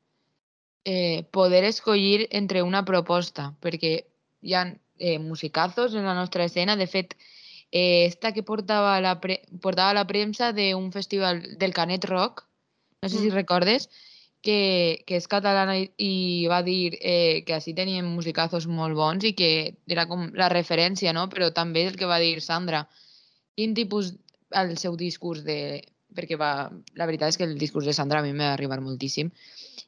eh, 0.86 1.24
poder 1.32 1.64
escollir 1.64 2.28
entre 2.32 2.64
una 2.64 2.84
proposta, 2.86 3.52
perquè 3.62 4.06
hi 4.42 4.54
ha 4.54 4.66
eh, 4.98 5.20
musicazos 5.20 5.96
en 5.96 6.06
la 6.06 6.16
nostra 6.16 6.46
escena. 6.46 6.76
De 6.76 6.88
fet, 6.88 7.16
eh, 7.72 8.06
esta 8.06 8.32
que 8.34 8.44
portava 8.44 9.00
la, 9.02 9.20
pre 9.22 9.42
portava 9.62 9.94
la 9.94 10.08
premsa 10.08 10.52
d'un 10.54 10.92
festival 10.92 11.44
del 11.58 11.74
Canet 11.74 12.06
Rock, 12.06 12.48
no 13.02 13.10
sé 13.10 13.18
si 13.18 13.30
Mm. 13.30 13.34
recordes, 13.34 13.90
que, 14.42 15.04
que 15.06 15.18
és 15.18 15.28
catalana 15.30 15.78
i, 15.78 15.86
i 16.02 16.48
va 16.50 16.62
dir 16.66 16.98
eh, 17.00 17.44
que 17.46 17.54
així 17.54 17.74
tenien 17.78 18.06
musicazos 18.06 18.66
molt 18.68 18.96
bons 18.98 19.24
i 19.24 19.34
que 19.38 19.78
era 19.88 20.08
com 20.10 20.32
la 20.34 20.50
referència, 20.50 21.14
no? 21.14 21.28
Però 21.30 21.52
també 21.54 21.86
el 21.88 21.98
que 21.98 22.10
va 22.10 22.20
dir 22.20 22.42
Sandra, 22.42 22.88
quin 23.56 23.76
tipus 23.78 24.16
el 24.52 24.78
seu 24.78 24.98
discurs 24.98 25.44
de... 25.46 25.82
perquè 26.16 26.38
va, 26.40 26.70
la 27.00 27.08
veritat 27.10 27.34
és 27.34 27.40
que 27.40 27.48
el 27.48 27.58
discurs 27.60 27.88
de 27.88 27.94
Sandra 27.94 28.20
a 28.20 28.26
mi 28.26 28.34
m'ha 28.34 28.54
arribat 28.54 28.82
moltíssim 28.84 29.32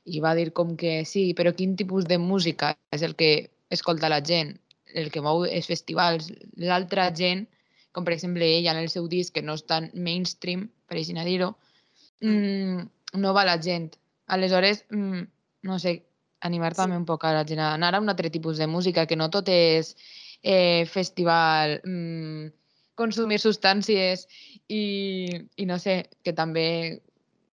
i 0.05 0.19
va 0.23 0.33
dir 0.35 0.51
com 0.53 0.75
que 0.79 1.03
sí, 1.05 1.31
però 1.37 1.53
quin 1.55 1.75
tipus 1.79 2.05
de 2.09 2.17
música 2.17 2.73
és 2.91 3.03
el 3.03 3.15
que 3.15 3.49
escolta 3.69 4.11
la 4.11 4.21
gent, 4.23 4.55
el 4.93 5.09
que 5.11 5.23
mou 5.25 5.45
els 5.45 5.67
festivals, 5.67 6.29
l'altra 6.59 7.09
gent, 7.15 7.47
com 7.93 8.05
per 8.05 8.13
exemple 8.15 8.45
ella 8.45 8.73
en 8.73 8.81
el 8.81 8.89
seu 8.89 9.07
disc, 9.07 9.33
que 9.33 9.43
no 9.45 9.55
és 9.57 9.65
tan 9.69 9.89
mainstream, 9.93 10.67
per 10.87 10.97
així 10.97 11.13
dir-ho, 11.13 11.53
mm, 12.21 12.89
no 13.21 13.33
va 13.33 13.45
la 13.45 13.59
gent. 13.61 13.93
Aleshores, 14.27 14.85
mm, 14.89 15.21
no 15.63 15.79
sé, 15.79 16.03
animar 16.41 16.73
Sí. 16.73 16.81
també 16.81 16.97
un 16.97 17.05
poc 17.05 17.23
a 17.23 17.33
la 17.33 17.45
gent 17.45 17.59
a 17.59 17.73
anar 17.73 17.95
a 17.95 17.99
un 17.99 18.09
altre 18.09 18.29
tipus 18.29 18.57
de 18.57 18.67
música, 18.67 19.05
que 19.05 19.15
no 19.15 19.29
tot 19.29 19.47
és 19.49 19.95
eh, 20.43 20.85
festival, 20.85 21.81
mm, 21.85 22.47
consumir 22.99 23.39
substàncies 23.41 24.27
i, 24.67 24.83
i 25.57 25.65
no 25.65 25.79
sé, 25.81 25.97
que 26.23 26.33
també 26.33 26.67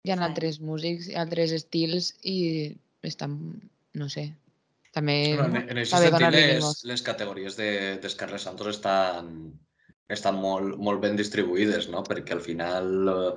hi 0.06 0.12
ha 0.14 0.18
Sí. 0.18 0.24
altres 0.24 0.60
músics, 0.62 1.10
altres 1.18 1.52
estils 1.52 2.14
i 2.24 2.76
estan, 3.04 3.38
no 3.94 4.10
sé, 4.10 4.30
també 4.94 5.36
Bueno, 5.36 5.60
en, 5.60 5.70
en 5.70 5.78
aquest 5.82 5.92
sentit, 5.92 6.40
les, 6.62 6.82
les 6.88 7.02
categories 7.02 7.58
de, 7.58 7.70
dels 8.02 8.16
Carles 8.16 8.46
Santos 8.48 8.68
estan, 8.78 9.32
estan 10.08 10.38
molt, 10.40 10.78
molt 10.78 11.02
ben 11.02 11.18
distribuïdes, 11.20 11.90
no? 11.90 12.04
perquè 12.08 12.38
al 12.38 12.44
final 12.46 13.10
eh, 13.12 13.32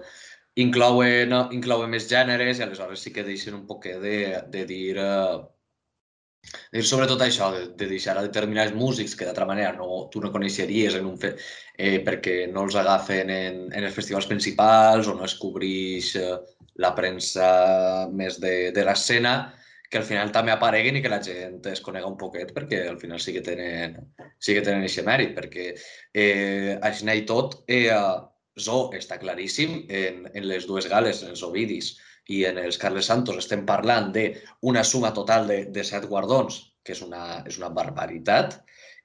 inclouen, 0.63 1.35
inclouen 1.57 1.91
més 1.91 2.09
gèneres 2.11 2.61
i 2.61 2.67
aleshores 2.67 3.03
sí 3.03 3.13
que 3.15 3.27
deixen 3.27 3.57
un 3.59 3.67
poquet 3.67 3.99
de, 4.03 4.19
de 4.53 4.65
dir, 4.69 4.97
eh, 5.03 5.39
dir 6.73 6.85
sobretot 6.87 7.23
això, 7.25 7.51
de, 7.55 7.65
de 7.79 7.89
deixar 7.91 8.17
a 8.19 8.25
determinats 8.27 8.75
músics 8.77 9.15
que 9.19 9.27
d'altra 9.29 9.47
manera 9.49 9.75
no, 9.77 10.07
tu 10.13 10.23
no 10.23 10.33
coneixeries 10.35 10.97
en 10.99 11.09
un 11.09 11.19
fe, 11.21 11.35
eh, 11.77 11.99
perquè 12.07 12.41
no 12.53 12.65
els 12.67 12.79
agafen 12.81 13.33
en, 13.35 13.61
en 13.73 13.89
els 13.89 13.97
festivals 13.97 14.29
principals 14.31 15.09
o 15.09 15.17
no 15.19 15.27
es 15.29 15.37
cobreix 15.41 16.15
eh, 16.21 16.35
la 16.85 16.95
premsa 16.95 17.49
més 18.15 18.39
de, 18.41 18.71
de 18.75 18.85
l'escena, 18.87 19.37
que 19.89 19.99
al 20.01 20.05
final 20.05 20.33
també 20.33 20.53
apareguin 20.53 20.99
i 20.99 21.03
que 21.05 21.11
la 21.13 21.21
gent 21.25 21.63
es 21.71 21.81
conega 21.85 22.09
un 22.11 22.19
poquet 22.21 22.53
perquè 22.57 22.83
al 22.91 22.99
final 23.01 23.21
sí 23.25 23.33
que 23.33 23.45
tenen, 23.45 23.97
sí 24.39 24.57
que 24.57 24.65
tenen 24.65 24.85
aquest 24.85 25.07
mèrit, 25.07 25.33
perquè 25.37 25.71
eh, 25.73 26.77
així 26.85 27.09
i 27.15 27.25
tot, 27.29 27.63
eh, 27.69 27.93
Zo 28.59 28.89
està 28.97 29.21
claríssim 29.23 29.85
en, 29.87 30.25
en 30.35 30.47
les 30.51 30.65
dues 30.67 30.89
gales, 30.91 31.23
en 31.23 31.31
els 31.31 31.45
Ovidis 31.47 31.93
i 32.29 32.45
en 32.49 32.59
els 32.61 32.79
Carles 32.81 33.09
Santos, 33.09 33.39
estem 33.41 33.65
parlant 33.69 34.11
d'una 34.15 34.85
suma 34.85 35.13
total 35.17 35.47
de, 35.49 35.63
de 35.73 35.85
set 35.85 36.05
guardons, 36.11 36.59
que 36.85 36.93
és 36.97 37.01
una, 37.05 37.43
és 37.49 37.57
una 37.61 37.71
barbaritat, 37.73 38.59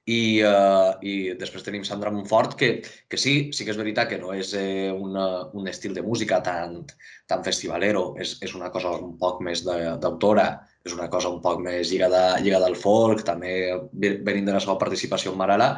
i, 0.04 0.42
uh, 0.44 0.92
i 1.00 1.32
després 1.40 1.64
tenim 1.64 1.84
Sandra 1.88 2.10
Montfort, 2.12 2.58
que, 2.60 2.68
que 3.08 3.16
sí, 3.20 3.34
sí 3.56 3.64
que 3.64 3.72
és 3.72 3.80
veritat 3.80 4.10
que 4.10 4.18
no 4.20 4.34
és 4.36 4.50
eh, 4.58 4.92
una, 4.92 5.46
un 5.56 5.68
estil 5.70 5.94
de 5.96 6.04
música 6.04 6.42
tan, 6.44 6.82
tan 7.30 7.44
festivalero, 7.46 8.10
és, 8.20 8.34
és 8.44 8.52
una 8.58 8.68
cosa 8.74 8.92
un 9.00 9.14
poc 9.20 9.40
més 9.46 9.64
d'autora, 9.64 10.46
és 10.84 10.92
una 10.92 11.08
cosa 11.08 11.32
un 11.32 11.40
poc 11.40 11.62
més 11.64 11.88
lligada, 11.88 12.36
lligada 12.44 12.68
al 12.68 12.76
folk, 12.76 13.24
també 13.24 13.54
ve- 13.92 14.18
venint 14.26 14.50
de 14.52 14.58
la 14.58 14.60
seva 14.60 14.76
participació 14.80 15.32
en 15.32 15.40
Marala, 15.40 15.70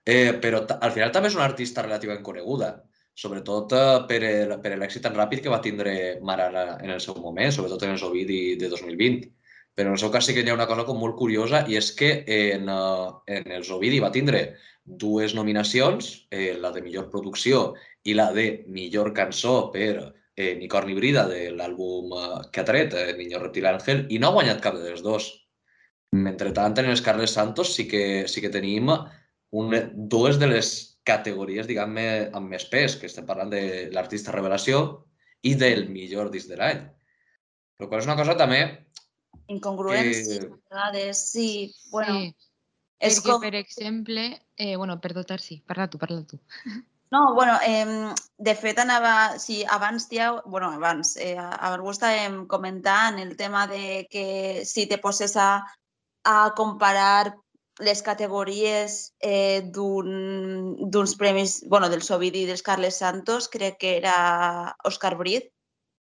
eh, 0.00 0.32
però 0.40 0.64
al 0.80 0.94
final 0.96 1.12
també 1.12 1.28
és 1.28 1.36
una 1.36 1.44
artista 1.50 1.84
relativament 1.84 2.24
coneguda, 2.24 2.72
sobretot 3.18 3.72
eh, 3.74 3.86
per 4.08 4.20
el- 4.28 4.54
per 4.62 4.76
l'èxit 4.78 5.02
tan 5.04 5.16
ràpid 5.18 5.42
que 5.42 5.50
va 5.52 5.60
tindre 5.64 6.18
Marala 6.22 6.78
en 6.82 6.90
el 6.94 7.00
seu 7.02 7.16
moment, 7.18 7.50
sobretot 7.52 7.82
en 7.86 7.96
els 7.96 8.04
Ovidi 8.06 8.56
de 8.60 8.68
2020. 8.70 9.32
Però 9.78 9.90
en 9.92 9.94
el 9.94 10.00
seu 10.02 10.10
cas 10.10 10.26
sí 10.26 10.34
que 10.34 10.42
hi 10.42 10.50
ha 10.50 10.54
una 10.58 10.66
cosa 10.66 10.84
com 10.86 10.98
molt 10.98 11.14
curiosa 11.18 11.64
i 11.70 11.76
és 11.78 11.92
que 11.94 12.24
en, 12.26 12.68
eh, 12.68 13.38
en 13.38 13.52
els 13.58 13.70
Ovidi 13.70 14.00
va 14.02 14.10
tindre 14.14 14.54
dues 14.84 15.34
nominacions, 15.34 16.26
eh, 16.30 16.56
la 16.58 16.70
de 16.72 16.82
millor 16.82 17.10
producció 17.10 17.74
i 18.04 18.14
la 18.14 18.32
de 18.32 18.64
millor 18.66 19.12
cançó 19.14 19.70
per 19.72 20.14
eh, 20.36 20.54
Nicorni 20.58 20.94
Brida 20.94 21.26
de 21.28 21.50
l'àlbum 21.52 22.14
eh, 22.16 22.48
que 22.52 22.60
ha 22.62 22.64
tret, 22.64 22.94
eh, 22.94 23.14
Niño 23.18 23.38
Reptil 23.42 23.66
Ángel, 23.66 24.06
i 24.10 24.18
no 24.18 24.28
ha 24.30 24.36
guanyat 24.38 24.62
cap 24.64 24.74
de 24.78 24.90
les 24.90 25.02
dos. 25.02 25.28
Mentre 26.12 26.52
tant, 26.56 26.78
en 26.78 26.88
els 26.88 27.02
Carles 27.04 27.34
Santos 27.36 27.74
sí 27.74 27.86
que, 27.88 28.26
sí 28.26 28.40
que 28.40 28.48
tenim 28.50 28.88
un, 28.90 29.74
dues 30.08 30.38
de 30.40 30.46
les 30.54 30.97
categories, 31.08 31.66
diguem-ne, 31.70 32.06
amb 32.36 32.52
més 32.52 32.66
pes, 32.70 32.96
que 33.00 33.08
estem 33.08 33.26
parlant 33.28 33.50
de 33.52 33.62
l'artista 33.96 34.34
revelació 34.34 34.82
i 35.48 35.54
del 35.58 35.86
millor 35.88 36.30
disc 36.34 36.50
de 36.52 36.58
l'any. 36.60 36.84
Però 37.78 37.88
qual 37.88 38.02
és 38.02 38.08
una 38.10 38.18
cosa 38.18 38.36
també 38.36 38.60
Incongruències, 39.48 40.28
que- 40.44 40.46
a 40.46 40.58
vegades, 40.74 41.30
sí. 41.32 41.74
Bueno, 41.92 42.18
sí, 42.20 42.34
és 43.00 43.16
perquè, 43.20 43.32
com... 43.32 43.40
per 43.40 43.54
exemple, 43.56 44.24
eh, 44.56 44.76
bueno, 44.76 44.98
perdó, 45.00 45.24
Tarsi, 45.24 45.62
parla 45.66 45.88
tu, 45.88 45.98
parla 45.98 46.22
tu. 46.26 46.40
No, 47.10 47.32
bueno, 47.32 47.54
eh, 47.64 48.12
de 48.36 48.52
fet 48.54 48.78
anava, 48.82 49.38
sí, 49.40 49.62
abans 49.64 50.10
ja, 50.12 50.42
bueno, 50.44 50.68
abans, 50.76 51.14
eh, 51.16 51.38
abans 51.40 51.80
ho 51.80 51.92
estàvem 51.94 52.42
comentant, 52.46 53.16
el 53.22 53.30
tema 53.38 53.62
de 53.66 54.02
que 54.12 54.60
si 54.68 54.84
te 54.86 54.98
poses 55.00 55.32
a, 55.40 55.64
a 56.28 56.34
comparar 56.54 57.32
les 57.78 58.02
categories 58.02 59.14
eh, 59.20 59.62
d'un- 59.74 60.74
d'uns 60.90 61.14
premis, 61.16 61.60
bueno, 61.68 61.88
del 61.88 62.02
Sovidi 62.02 62.42
i 62.42 62.46
dels 62.48 62.62
Carles 62.66 62.96
Santos, 62.98 63.48
crec 63.48 63.78
que 63.78 63.96
era 63.98 64.74
Òscar 64.84 65.16
Brit, 65.16 65.52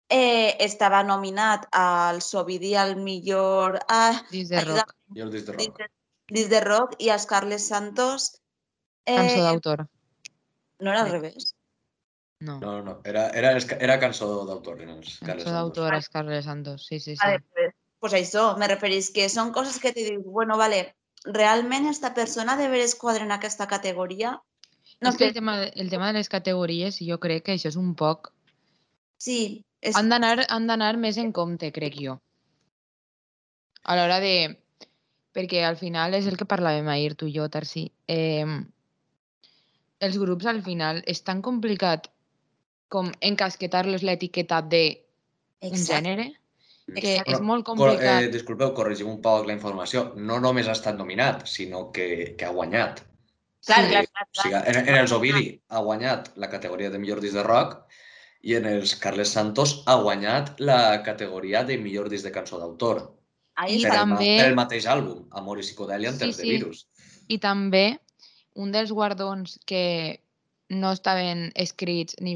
eh, 0.09 0.55
estava 0.59 1.01
nominat 1.03 1.65
al 1.71 2.21
Sovidi 2.21 2.75
al 2.75 2.95
millor... 2.95 3.79
Ah, 3.89 4.21
Disc 4.29 4.51
de 4.51 4.61
rock, 4.65 4.93
el 5.15 5.31
disc 5.31 5.47
de 5.47 5.53
rock. 5.53 5.81
disc 6.29 6.49
de 6.49 6.61
rock 6.61 6.95
i 6.99 7.09
als 7.09 7.25
Carles 7.25 7.67
Santos... 7.67 8.39
cançó 9.05 9.39
Eh, 9.39 9.43
d'autor. 9.43 9.87
no 10.79 10.91
era 10.91 11.01
al 11.01 11.11
revés. 11.11 11.55
No, 12.39 12.59
No, 12.59 12.81
no. 12.83 13.01
Era, 13.05 13.29
era, 13.29 13.51
era 13.79 13.99
cançó 13.99 14.45
d'autor 14.45 14.77
cançó 14.77 15.09
Santos. 15.09 15.51
d'autor 15.51 15.93
als 15.93 16.09
Carles 16.09 16.45
Santos, 16.45 16.85
sí, 16.85 16.99
sí, 16.99 17.15
sí. 17.15 17.21
Vale, 17.25 17.39
pues, 17.53 17.73
pues 17.99 18.13
això, 18.13 18.57
me 18.57 18.67
referís 18.67 19.09
que 19.11 19.29
són 19.29 19.51
coses 19.51 19.79
que 19.79 19.93
te 19.93 20.03
dius, 20.03 20.23
bueno, 20.25 20.57
vale, 20.57 20.95
realment 21.25 21.87
esta 21.87 22.13
persona 22.13 22.57
de 22.57 22.67
veres 22.67 22.95
quadra 22.95 23.23
en 23.23 23.31
aquesta 23.31 23.67
categoria? 23.67 24.39
No 25.01 25.11
és 25.11 25.17
que 25.17 25.25
sé, 25.25 25.29
el 25.31 25.37
tema, 25.37 25.55
el 25.63 25.89
tema 25.89 26.09
de 26.11 26.19
les 26.19 26.29
categories, 26.29 26.99
jo 26.99 27.19
crec 27.23 27.47
que 27.47 27.55
això 27.57 27.71
és 27.71 27.79
un 27.79 27.93
poc... 27.95 28.31
sí, 29.17 29.63
és, 29.81 29.95
Han 29.95 30.09
d'anar 30.11 30.95
més 30.97 31.17
en 31.17 31.31
compte, 31.35 31.71
crec 31.75 31.97
jo. 31.99 32.19
A 33.83 33.97
l'hora 33.99 34.19
de... 34.23 34.59
Perquè 35.33 35.63
al 35.65 35.79
final 35.79 36.13
és 36.13 36.27
el 36.29 36.37
que 36.37 36.45
parlàvem 36.45 36.87
ahir, 36.93 37.15
tu 37.17 37.25
i 37.25 37.33
jo, 37.33 37.47
Tarsi. 37.49 37.87
Eh, 38.05 38.45
els 40.05 40.19
grups 40.21 40.45
al 40.45 40.61
final 40.61 41.01
és 41.09 41.23
tan 41.25 41.41
complicat 41.41 42.11
com 42.93 43.09
encasquetar-los 43.31 44.05
l'etiqueta 44.05 44.61
de 44.61 44.83
un 45.63 45.73
exacte, 45.73 45.89
gènere 45.89 46.27
que 46.87 47.13
Exacte. 47.13 47.31
és 47.33 47.41
molt 47.41 47.63
Cor- 47.65 47.77
complicat. 47.77 48.23
Eh, 48.23 48.29
disculpeu, 48.33 48.73
corregim 48.75 49.07
un 49.07 49.21
poc 49.21 49.47
la 49.47 49.53
informació. 49.53 50.11
No 50.15 50.39
només 50.43 50.67
ha 50.67 50.73
estat 50.75 50.97
nominat, 50.97 51.45
sinó 51.47 51.91
que, 51.91 52.35
que 52.37 52.45
ha 52.45 52.51
guanyat. 52.51 53.01
clar, 53.65 53.83
sí, 53.85 53.89
clar, 53.91 54.05
clar, 54.07 54.27
O 54.27 54.41
sigui, 54.41 54.49
clar. 54.51 54.67
en, 54.67 54.87
en 54.89 54.95
els 54.99 55.11
Ovidi 55.15 55.61
ha 55.69 55.79
guanyat 55.79 56.31
la 56.35 56.49
categoria 56.49 56.89
de 56.89 56.99
millor 56.99 57.21
disc 57.21 57.33
de 57.33 57.43
rock 57.43 57.77
i 58.41 58.55
en 58.55 58.65
els 58.65 58.95
Carles 58.99 59.29
Santos 59.29 59.83
ha 59.87 59.95
guanyat 60.01 60.59
la 60.59 61.01
categoria 61.03 61.63
de 61.63 61.77
millor 61.77 62.09
disc 62.09 62.25
de 62.25 62.31
cançó 62.31 62.59
d'autor. 62.59 63.15
Ahí 63.55 63.77
I 63.79 63.83
Per, 63.83 63.91
està. 63.91 64.01
el 64.03 64.09
també- 64.09 64.37
per 64.41 64.47
el 64.49 64.55
mateix 64.55 64.85
àlbum, 64.85 65.27
Amor 65.31 65.59
i 65.59 65.61
psicodèlia 65.61 66.09
en 66.09 66.15
Sí, 66.15 66.19
temps 66.19 66.37
de 66.37 66.43
sí. 66.43 66.49
virus. 66.49 66.87
I 67.29 67.37
també 67.39 67.99
un 68.55 68.71
dels 68.73 68.91
guardons 68.91 69.59
que 69.65 70.19
no 70.69 70.91
estaven 70.91 71.51
escrits 71.55 72.15
ni 72.19 72.35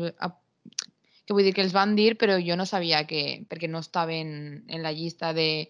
que 1.27 1.35
vull 1.35 1.43
dir 1.43 1.53
que 1.53 1.61
els 1.65 1.73
van 1.75 1.95
dir 1.97 2.13
però 2.17 2.37
jo 2.39 2.55
no 2.55 2.65
sabia 2.65 3.03
que 3.05 3.43
perquè 3.51 3.67
no 3.69 3.79
estaven 3.83 4.63
en 4.67 4.81
la 4.83 4.93
llista 4.95 5.33
de 5.35 5.69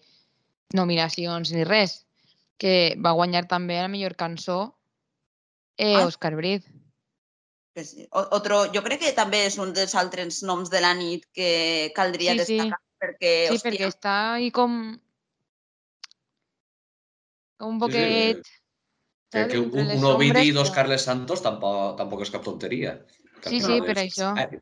nominacions 0.72 1.50
ni 1.52 1.64
res 1.66 2.04
que 2.58 2.94
va 3.02 3.12
guanyar 3.18 3.46
també 3.50 3.76
la 3.82 3.88
millor 3.90 4.14
cançó 4.18 4.76
eh, 5.76 5.96
Ah. 5.96 6.06
Òscar 6.06 6.34
Brit 6.38 6.64
Que 7.74 7.84
sí. 7.84 8.08
O- 8.10 8.26
Otro, 8.34 8.64
jo 8.74 8.82
crec 8.82 8.98
que 9.04 9.12
també 9.14 9.44
és 9.46 9.58
un 9.62 9.70
dels 9.72 9.94
altres 9.94 10.40
noms 10.42 10.70
de 10.70 10.80
la 10.82 10.94
nit 10.98 11.26
que 11.32 11.92
caldria 11.94 12.32
Sí, 12.34 12.44
sí. 12.44 12.56
destacar, 12.58 12.80
perquè, 12.98 13.34
sí, 13.46 13.54
hòstia, 13.54 13.70
perquè 13.70 13.86
està 13.86 14.14
ahí 14.34 14.50
com 14.50 14.98
com 17.58 17.76
un 17.76 17.78
Sí, 17.78 17.86
sí, 17.86 17.98
poquet 17.98 18.42
Que, 19.30 19.46
que 19.52 19.58
un, 19.60 19.86
les 19.86 19.98
un 20.00 20.04
Ovidi 20.08 20.46
i 20.48 20.52
dos 20.56 20.70
Carles 20.72 21.02
Santos 21.04 21.42
tampoc, 21.44 21.98
tampoc 21.98 22.22
és 22.24 22.30
cap 22.32 22.42
tonteria. 22.46 22.94
Que 23.42 23.50
Sí, 23.50 23.58
sí, 23.60 23.74
per 23.84 23.98
és- 23.98 24.06
això. 24.08 24.30
Eh, 24.40 24.60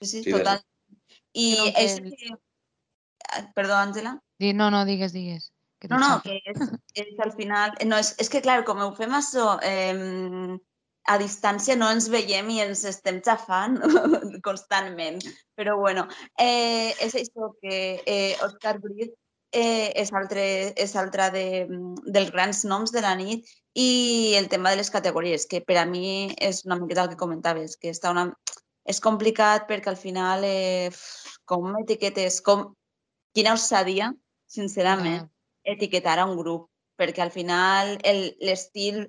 Sí, 0.00 0.06
sí, 0.06 0.22
Sí, 0.24 0.30
total. 0.30 0.60
I 1.32 1.48
No, 1.58 1.64
que 1.72 1.84
és 1.84 1.94
que... 2.00 2.36
Ah, 3.30 3.42
Perdó, 3.54 3.74
Àngela. 3.74 4.18
Di- 4.38 4.52
No, 4.54 4.70
no, 4.70 4.84
digues, 4.84 5.12
digues. 5.12 5.50
Que 5.80 5.88
No, 5.88 5.98
no, 5.98 6.20
que 6.22 6.40
és, 6.44 6.60
és 6.94 7.18
al 7.24 7.32
final... 7.32 7.74
No, 7.86 7.98
és, 7.98 8.14
és 8.18 8.28
que, 8.30 8.40
clar, 8.44 8.62
com 8.64 8.78
ho 8.84 8.92
fem 8.94 9.12
això, 9.16 9.58
eh, 9.62 10.56
a 11.06 11.18
distància 11.20 11.76
no 11.76 11.90
ens 11.92 12.06
veiem 12.08 12.48
i 12.50 12.60
ens 12.64 12.84
estem 12.88 13.20
xafant 13.24 13.76
constantment. 14.46 15.20
Però, 15.58 15.76
bueno, 15.80 16.06
eh, 16.38 16.94
és 17.04 17.14
això 17.14 17.50
que 17.60 18.00
eh, 18.06 18.36
Òscar 18.46 18.78
Brit 18.80 19.12
eh, 19.52 19.92
és, 20.00 20.12
altre, 20.12 20.44
és 20.80 20.94
altre 20.96 21.30
de, 21.34 21.44
dels 22.06 22.30
grans 22.32 22.64
noms 22.64 22.92
de 22.94 23.02
la 23.04 23.14
nit 23.18 23.44
i 23.74 24.34
el 24.38 24.48
tema 24.48 24.70
de 24.70 24.80
les 24.80 24.90
categories, 24.90 25.46
que 25.46 25.60
per 25.60 25.76
a 25.82 25.86
mi 25.86 26.32
és 26.38 26.64
una 26.64 26.78
miqueta 26.80 27.04
el 27.04 27.12
que 27.12 27.20
comentaves, 27.20 27.76
que 27.76 27.90
està 27.92 28.10
una... 28.14 28.30
és 28.84 29.00
complicat 29.00 29.66
perquè 29.68 29.88
al 29.92 29.96
final 30.00 30.44
eh, 30.44 30.90
com 31.48 31.70
etiquetes, 31.80 32.40
com... 32.44 32.72
Quina 33.34 33.54
osadia, 33.56 34.12
sincerament, 34.46 35.24
etiquetar 35.66 36.18
a 36.22 36.26
un 36.28 36.36
grup, 36.38 36.68
perquè 36.96 37.24
al 37.24 37.32
final 37.34 37.96
el- 38.06 38.36
l'estil 38.40 39.00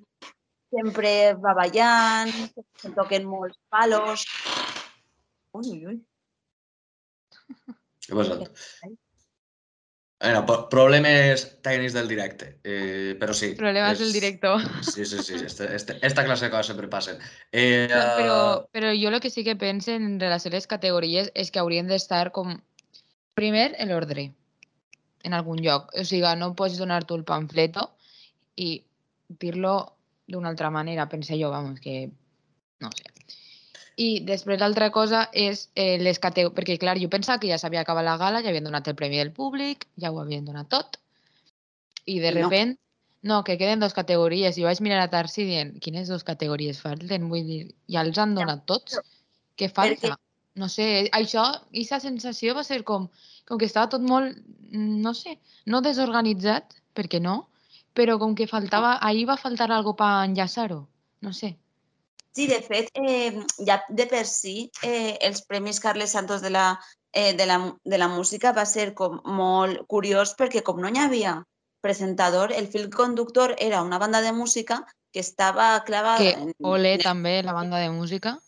sempre 0.73 1.35
va 1.43 1.53
ballant, 1.53 2.31
se 2.81 2.89
toquen 2.97 3.27
molts 3.29 3.59
palos. 3.69 4.23
Ui, 5.53 5.69
ui, 5.69 5.85
ui. 5.91 5.97
Què 8.05 8.11
ha 8.11 8.17
passat? 8.17 8.49
Bueno, 10.25 10.41
pro- 10.45 10.67
problemes 10.69 11.43
tècnics 11.61 11.93
del 11.93 12.07
directe, 12.09 12.47
eh, 12.65 13.15
però 13.19 13.33
sí. 13.37 13.51
Problemes 13.55 13.93
és- 13.93 13.99
del 14.01 14.13
director. 14.13 14.61
Sí, 14.83 15.05
sí, 15.05 15.19
sí, 15.21 15.35
este, 15.45 15.67
este, 15.75 15.97
esta 16.01 16.23
clase 16.25 16.45
de 16.45 16.51
coses 16.51 16.67
sempre 16.73 16.87
passen. 16.89 17.17
Eh, 17.51 17.87
No, 17.91 18.01
però, 18.17 18.37
però 18.73 18.93
jo 18.97 19.09
el 19.13 19.19
que 19.21 19.29
sí 19.29 19.43
que 19.43 19.55
penso 19.55 19.91
en 19.93 20.19
relació 20.19 20.49
a 20.49 20.55
les 20.57 20.65
categories 20.67 21.31
és 21.35 21.51
que 21.51 21.59
haurien 21.61 21.87
d'estar 21.87 22.31
com... 22.31 22.57
Primer, 23.35 23.75
en 23.77 23.89
l'ordre, 23.91 24.29
en 25.27 25.33
algun 25.35 25.59
lloc. 25.61 25.89
O 25.93 26.03
sigui, 26.07 26.27
no 26.39 26.53
pots 26.55 26.77
donar 26.79 27.03
tu 27.05 27.15
el 27.19 27.25
pamfleto 27.27 27.89
i 28.55 28.83
dir-lo 29.27 29.75
d'una 30.27 30.49
altra 30.49 30.69
manera, 30.71 31.09
pense 31.09 31.35
jo, 31.37 31.49
vamos, 31.51 31.79
que 31.79 32.09
no 32.79 32.89
sé. 32.95 33.11
I 33.95 34.09
després 34.27 34.59
l'altra 34.59 34.89
cosa 34.91 35.25
és 35.31 35.69
eh, 35.75 35.95
les 36.01 36.19
categories, 36.19 36.55
perquè 36.57 36.75
clar, 36.79 36.97
jo 36.99 37.07
pensava 37.11 37.39
que 37.39 37.47
ja 37.47 37.59
s'havia 37.61 37.85
acabat 37.85 38.03
la 38.03 38.17
gala, 38.19 38.41
ja 38.43 38.51
havien 38.51 38.67
donat 38.67 38.89
el 38.91 38.97
premi 38.99 39.21
del 39.21 39.31
públic, 39.31 39.87
ja 40.01 40.11
ho 40.11 40.19
havien 40.19 40.43
donat 40.47 40.67
tot, 40.71 40.99
i 42.05 42.19
de 42.19 42.33
I 42.33 42.35
no. 42.35 42.41
repent, 42.43 42.75
no, 43.25 43.43
que 43.43 43.57
queden 43.57 43.79
dos 43.79 43.95
categories, 43.95 44.59
i 44.59 44.67
vaig 44.67 44.81
mirar 44.83 44.99
a 45.01 45.09
Tarsi 45.13 45.47
dient, 45.47 45.71
quines 45.81 46.11
dos 46.11 46.27
categories 46.27 46.81
falten? 46.83 47.29
Vull 47.31 47.47
dir, 47.47 47.61
ja 47.89 48.03
els 48.05 48.19
han 48.21 48.35
donat 48.37 48.67
tots? 48.69 48.99
Què 49.55 49.71
falta? 49.71 50.17
No 50.59 50.67
sé, 50.71 51.09
això, 51.15 51.47
aquesta 51.71 51.99
sensació 52.03 52.53
va 52.55 52.63
ser 52.63 52.83
com, 52.87 53.09
com 53.47 53.59
que 53.59 53.67
estava 53.67 53.89
tot 53.95 54.03
molt, 54.03 54.37
no 54.75 55.15
sé, 55.17 55.39
no 55.65 55.81
desorganitzat, 55.83 56.77
perquè 56.95 57.19
no, 57.23 57.47
però 57.95 58.19
com 58.19 58.35
que 58.35 58.47
faltava, 58.51 58.97
ahir 59.01 59.25
va 59.31 59.39
faltar 59.41 59.71
algo 59.71 59.95
per 59.95 60.11
enllaçar-ho, 60.27 60.83
no 61.25 61.33
sé. 61.33 61.55
Sí, 62.35 62.47
de 62.47 62.59
fet, 62.61 62.89
eh, 62.99 63.45
ja 63.63 63.79
de 63.87 64.05
per 64.11 64.25
si, 64.27 64.69
eh, 64.83 65.17
els 65.23 65.45
Premis 65.47 65.79
Carles 65.79 66.11
Santos 66.11 66.41
de 66.41 66.49
la, 66.51 66.79
eh, 67.13 67.33
de, 67.33 67.45
la, 67.45 67.59
de 67.83 67.97
la 67.97 68.09
música 68.11 68.51
va 68.51 68.65
ser 68.67 68.93
com 68.93 69.21
molt 69.23 69.85
curiós 69.87 70.35
perquè 70.35 70.61
com 70.61 70.81
no 70.83 70.91
hi 70.91 70.99
havia 70.99 71.37
presentador, 71.85 72.51
el 72.51 72.67
fil 72.67 72.89
conductor 72.89 73.55
era 73.57 73.83
una 73.83 73.99
banda 74.01 74.19
de 74.21 74.33
música 74.33 74.85
que 75.13 75.21
estava 75.21 75.83
clavada 75.85 76.17
Que 76.17 76.33
en, 76.33 76.51
ole 76.59 76.95
en 76.97 77.03
també 77.05 77.41
la 77.43 77.53
banda 77.53 77.77
de 77.79 77.89
música. 77.89 78.39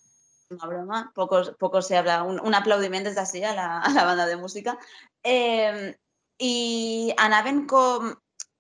una 0.49 0.67
broma, 0.67 1.11
poco, 1.15 1.43
poco 1.59 1.81
se 1.81 1.97
habla, 1.97 2.23
un, 2.23 2.39
un 2.39 2.55
aplaudiment 2.55 3.03
des 3.03 3.15
d'ací 3.15 3.43
a, 3.43 3.53
la, 3.55 3.79
a 3.79 3.91
la 3.91 4.03
banda 4.03 4.25
de 4.25 4.37
música. 4.37 4.77
Eh, 5.23 5.95
I 6.39 7.13
anaven 7.17 7.65
com 7.67 8.11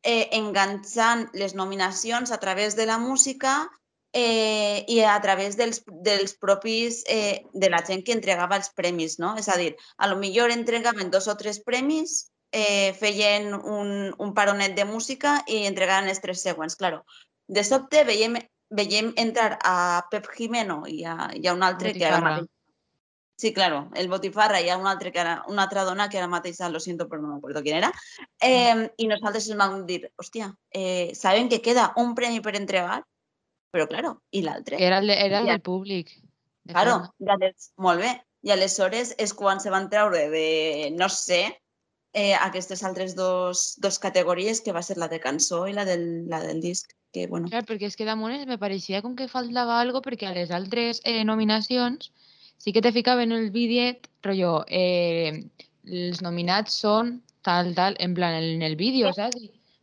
eh, 0.03 0.29
enganxant 0.31 1.27
les 1.33 1.53
nominacions 1.55 2.31
a 2.31 2.39
través 2.39 2.75
de 2.75 2.85
la 2.85 2.97
música 2.97 3.69
eh, 4.13 4.85
i 4.87 4.99
a 5.01 5.19
través 5.21 5.57
dels, 5.57 5.83
dels 5.87 6.33
propis, 6.39 7.03
eh, 7.07 7.45
de 7.53 7.69
la 7.69 7.83
gent 7.85 8.03
que 8.03 8.15
entregava 8.15 8.57
els 8.57 8.71
premis, 8.75 9.19
no? 9.19 9.35
És 9.37 9.49
a 9.49 9.57
dir, 9.59 9.75
a 9.97 10.07
lo 10.07 10.17
millor 10.17 10.51
entregaven 10.51 11.11
dos 11.11 11.27
o 11.27 11.37
tres 11.37 11.61
premis, 11.63 12.31
eh, 12.51 12.93
feien 12.97 13.53
un, 13.53 14.13
un 14.17 14.33
paronet 14.33 14.75
de 14.75 14.85
música 14.85 15.41
i 15.47 15.65
entregaven 15.65 16.09
els 16.09 16.21
tres 16.23 16.41
següents. 16.41 16.75
Claro, 16.75 17.03
de 17.47 17.63
sobte 17.63 18.03
veiem 18.07 18.39
veiem 18.69 19.13
entrar 19.15 19.57
a 19.63 20.05
Pep 20.11 20.27
Jimeno 20.35 20.83
i 20.87 21.03
a, 21.05 21.31
i 21.33 21.47
a 21.47 21.53
un 21.53 21.63
altre 21.63 21.93
que 21.93 22.05
ara 22.05 22.19
Botifarra. 22.19 22.35
mateix... 22.35 22.53
Sí, 23.37 23.53
claro, 23.53 23.91
el 23.93 24.07
Botifarra 24.09 24.59
i 24.65 24.69
a 24.73 24.77
un 24.77 24.87
altre 24.89 25.11
que 25.13 25.21
ara, 25.21 25.43
una 25.47 25.67
altra 25.67 25.83
dona 25.85 26.07
que 26.09 26.17
ara 26.17 26.27
mateix, 26.27 26.59
lo 26.73 26.79
siento, 26.79 27.07
però 27.07 27.21
no 27.21 27.27
me 27.29 27.37
acuerdo 27.37 27.61
quién 27.61 27.77
era. 27.77 27.91
Eh, 28.41 28.89
I 28.97 29.07
nosaltres 29.07 29.47
ens 29.47 29.59
vam 29.59 29.85
dir, 29.85 30.11
hòstia, 30.17 30.55
eh, 30.71 31.13
saben 31.13 31.47
que 31.47 31.61
queda 31.61 31.93
un 31.97 32.15
premi 32.15 32.41
per 32.41 32.55
entregar? 32.57 33.03
Però, 33.71 33.87
claro, 33.87 34.13
i 34.31 34.41
l'altre? 34.45 34.79
Era 34.79 34.99
el, 35.03 35.09
era 35.09 35.41
el 35.43 35.47
del 35.53 35.61
públic. 35.61 36.11
de 36.63 36.73
Claro, 36.73 37.13
ales- 37.27 37.71
molt 37.77 38.01
bé. 38.01 38.13
I 38.43 38.51
aleshores 38.53 39.15
és 39.17 39.33
quan 39.33 39.59
se 39.59 39.71
van 39.73 39.89
treure 39.89 40.29
de, 40.29 40.89
no 40.95 41.09
sé, 41.09 41.41
eh, 42.13 42.33
aquestes 42.35 42.83
altres 42.83 43.15
dos, 43.15 43.75
dos 43.81 43.99
categories, 43.99 44.61
que 44.61 44.71
va 44.71 44.83
ser 44.83 44.97
la 44.97 45.07
de 45.07 45.19
cançó 45.19 45.65
i 45.67 45.73
la 45.73 45.83
del, 45.85 46.27
la 46.29 46.39
del 46.43 46.61
disc. 46.61 46.93
Que, 47.11 47.25
bueno, 47.27 47.47
Clar, 47.49 47.63
perquè 47.65 47.87
és 47.87 47.95
que 47.95 48.05
damunt 48.07 48.43
me 48.47 48.57
pareixia 48.59 49.01
com 49.01 49.15
que 49.15 49.27
faltava 49.31 49.79
algo 49.79 50.01
perquè 50.03 50.27
a 50.27 50.33
les 50.35 50.51
altres 50.51 50.99
eh, 51.05 51.23
nominacions 51.23 52.11
sí 52.57 52.73
que 52.73 52.81
te 52.81 52.91
ficaven 52.91 53.31
el 53.31 53.49
vídeo, 53.51 53.95
rotllo, 54.23 54.65
eh, 54.67 55.43
els 55.85 56.21
nominats 56.21 56.73
són 56.83 57.21
tal, 57.47 57.73
tal, 57.77 57.95
en 57.99 58.13
plan, 58.13 58.33
en 58.35 58.61
el 58.61 58.75
vídeo, 58.75 59.13
saps? 59.13 59.37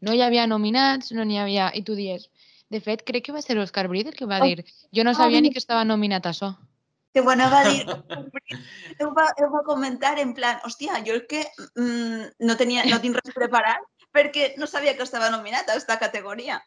No 0.04 0.12
hi 0.12 0.20
havia 0.20 0.46
nominats, 0.46 1.12
no 1.16 1.24
n'hi 1.24 1.38
havia... 1.40 1.70
I 1.72 1.80
tu 1.82 1.94
dius, 1.96 2.28
de 2.70 2.80
fet, 2.80 3.02
crec 3.04 3.24
que 3.26 3.32
va 3.32 3.42
ser 3.42 3.58
Òscar 3.58 3.88
Brit 3.88 4.06
el 4.08 4.14
que 4.14 4.26
va 4.26 4.40
Oh. 4.40 4.44
dir 4.44 4.64
jo 4.92 5.04
no 5.04 5.14
sabia 5.14 5.40
ni 5.40 5.50
que 5.52 5.58
estava 5.58 5.84
nominat 5.84 6.26
a 6.26 6.30
això. 6.30 6.54
que 7.14 7.20
bueno, 7.20 7.48
va 7.48 7.62
dir, 7.62 7.84
ho 9.00 9.10
va, 9.14 9.28
ho 9.38 9.50
va 9.52 9.62
comentar 9.62 10.18
en 10.18 10.34
plan, 10.34 10.58
hòstia, 10.66 10.98
jo 11.06 11.14
és 11.14 11.26
que 11.30 11.44
mm, 11.76 12.32
no, 12.40 12.56
tenia, 12.56 12.82
no 12.90 12.98
tinc 13.00 13.14
res 13.20 13.34
preparat 13.34 13.78
perquè 14.12 14.54
no 14.58 14.66
sabia 14.66 14.96
que 14.96 15.02
estava 15.06 15.30
nominat 15.30 15.68
a 15.68 15.72
aquesta 15.76 15.98
categoria. 16.00 16.60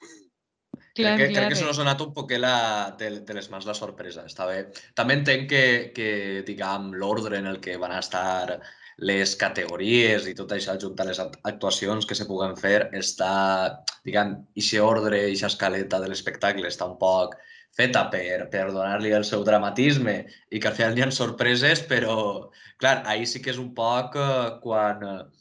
Clar, 0.98 1.14
crec 1.16 1.30
que, 1.30 1.34
clar, 1.34 1.46
crec 1.46 1.54
que 1.54 1.60
se 1.60 1.64
eh. 1.64 1.68
nos 1.70 1.78
ha 1.78 1.84
donat 1.86 2.02
un 2.04 2.14
poquet 2.16 2.42
la, 2.42 2.56
de, 3.00 3.12
de 3.28 3.38
les 3.38 3.50
mans 3.54 3.68
la 3.70 3.76
sorpresa. 3.78 4.26
Està 4.30 4.48
bé. 4.50 4.58
També 4.98 5.18
entenc 5.20 5.48
que, 5.52 5.64
que 5.96 6.10
diguem, 6.48 6.92
l'ordre 6.98 7.40
en 7.40 7.48
el 7.54 7.62
que 7.64 7.78
van 7.82 7.96
estar 7.98 8.60
les 8.98 9.36
categories 9.38 10.26
i 10.26 10.34
tot 10.38 10.52
això, 10.56 10.74
juntar 10.82 11.06
les 11.06 11.20
act- 11.22 11.38
actuacions 11.46 12.08
que 12.10 12.16
se 12.18 12.26
puguen 12.26 12.56
fer, 12.58 12.90
està, 12.98 13.84
diguem, 14.08 14.34
ixe 14.58 14.82
ordre, 14.82 15.28
ixa 15.30 15.52
escaleta 15.52 16.00
de 16.02 16.10
l'espectacle 16.10 16.66
està 16.68 16.88
un 16.90 16.98
poc 16.98 17.36
feta 17.78 18.08
per, 18.10 18.48
per 18.50 18.72
donar-li 18.74 19.12
el 19.14 19.26
seu 19.28 19.44
dramatisme 19.46 20.16
i 20.50 20.60
que 20.60 20.72
al 20.72 20.74
final 20.74 20.98
hi 20.98 21.04
ha 21.06 21.12
sorpreses, 21.14 21.84
però, 21.86 22.50
clar, 22.82 23.04
ahir 23.06 23.28
sí 23.30 23.42
que 23.44 23.54
és 23.54 23.60
un 23.62 23.70
poc 23.78 24.18
eh, 24.18 24.58
quan, 24.64 25.04
eh, 25.06 25.37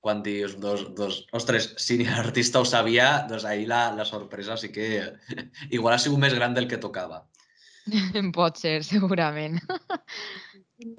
quan 0.00 0.22
dius, 0.22 0.58
dos, 0.62 0.86
dos, 0.94 1.26
ostres, 1.34 1.72
si 1.82 1.98
ni 1.98 2.06
l'artista 2.06 2.60
ho 2.62 2.66
sabia, 2.68 3.26
doncs 3.28 3.44
ahir 3.44 3.66
la, 3.68 3.88
la 3.96 4.06
sorpresa 4.06 4.56
sí 4.56 4.70
que 4.72 4.88
igual 5.76 5.94
ha 5.94 5.98
sigut 6.02 6.22
més 6.22 6.34
gran 6.34 6.54
del 6.54 6.68
que 6.70 6.78
tocava. 6.78 7.24
Pot 8.36 8.60
ser, 8.60 8.82
segurament. 8.86 9.58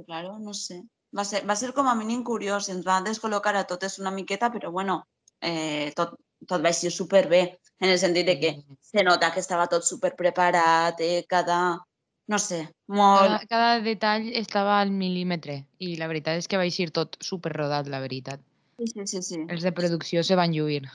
Claro, 0.06 0.38
no 0.40 0.54
sé. 0.54 0.82
Va 1.16 1.24
ser, 1.26 1.42
va 1.50 1.56
ser 1.58 1.72
com 1.74 1.88
a 1.90 1.96
mínim 1.98 2.22
curiós, 2.24 2.68
ens 2.70 2.86
va 2.86 3.00
descol·locar 3.06 3.56
a 3.58 3.66
totes 3.70 3.98
una 4.02 4.12
miqueta, 4.14 4.52
però 4.54 4.70
bueno, 4.72 5.00
eh, 5.42 5.90
tot, 5.98 6.14
tot 6.48 6.62
va 6.62 6.74
ser 6.76 6.92
superbé, 6.94 7.60
en 7.80 7.90
el 7.90 7.98
sentit 7.98 8.28
de 8.28 8.40
que 8.40 8.52
Sí. 8.60 8.78
se 8.82 9.04
nota 9.04 9.32
que 9.34 9.40
estava 9.40 9.68
tot 9.68 9.84
super 9.84 10.16
preparat, 10.16 11.00
eh, 11.00 11.26
cada, 11.28 11.80
no 12.28 12.40
sé, 12.40 12.68
molt... 12.88 13.26
Cada, 13.26 13.40
cada 13.50 13.72
detall 13.82 14.30
estava 14.36 14.80
al 14.82 14.92
mil·límetre 14.92 15.64
i 15.80 15.96
la 15.98 16.08
veritat 16.12 16.38
és 16.38 16.48
que 16.48 16.58
va 16.58 16.68
eixir 16.68 16.92
tot 16.92 17.18
super 17.24 17.56
rodat, 17.56 17.88
la 17.88 18.04
veritat. 18.04 18.44
Sí, 18.80 18.88
sí, 18.88 19.04
sí, 19.12 19.22
sí. 19.28 19.40
Els 19.52 19.64
de 19.66 19.72
producció 19.76 20.24
se 20.24 20.38
van 20.40 20.54
lluir. 20.56 20.86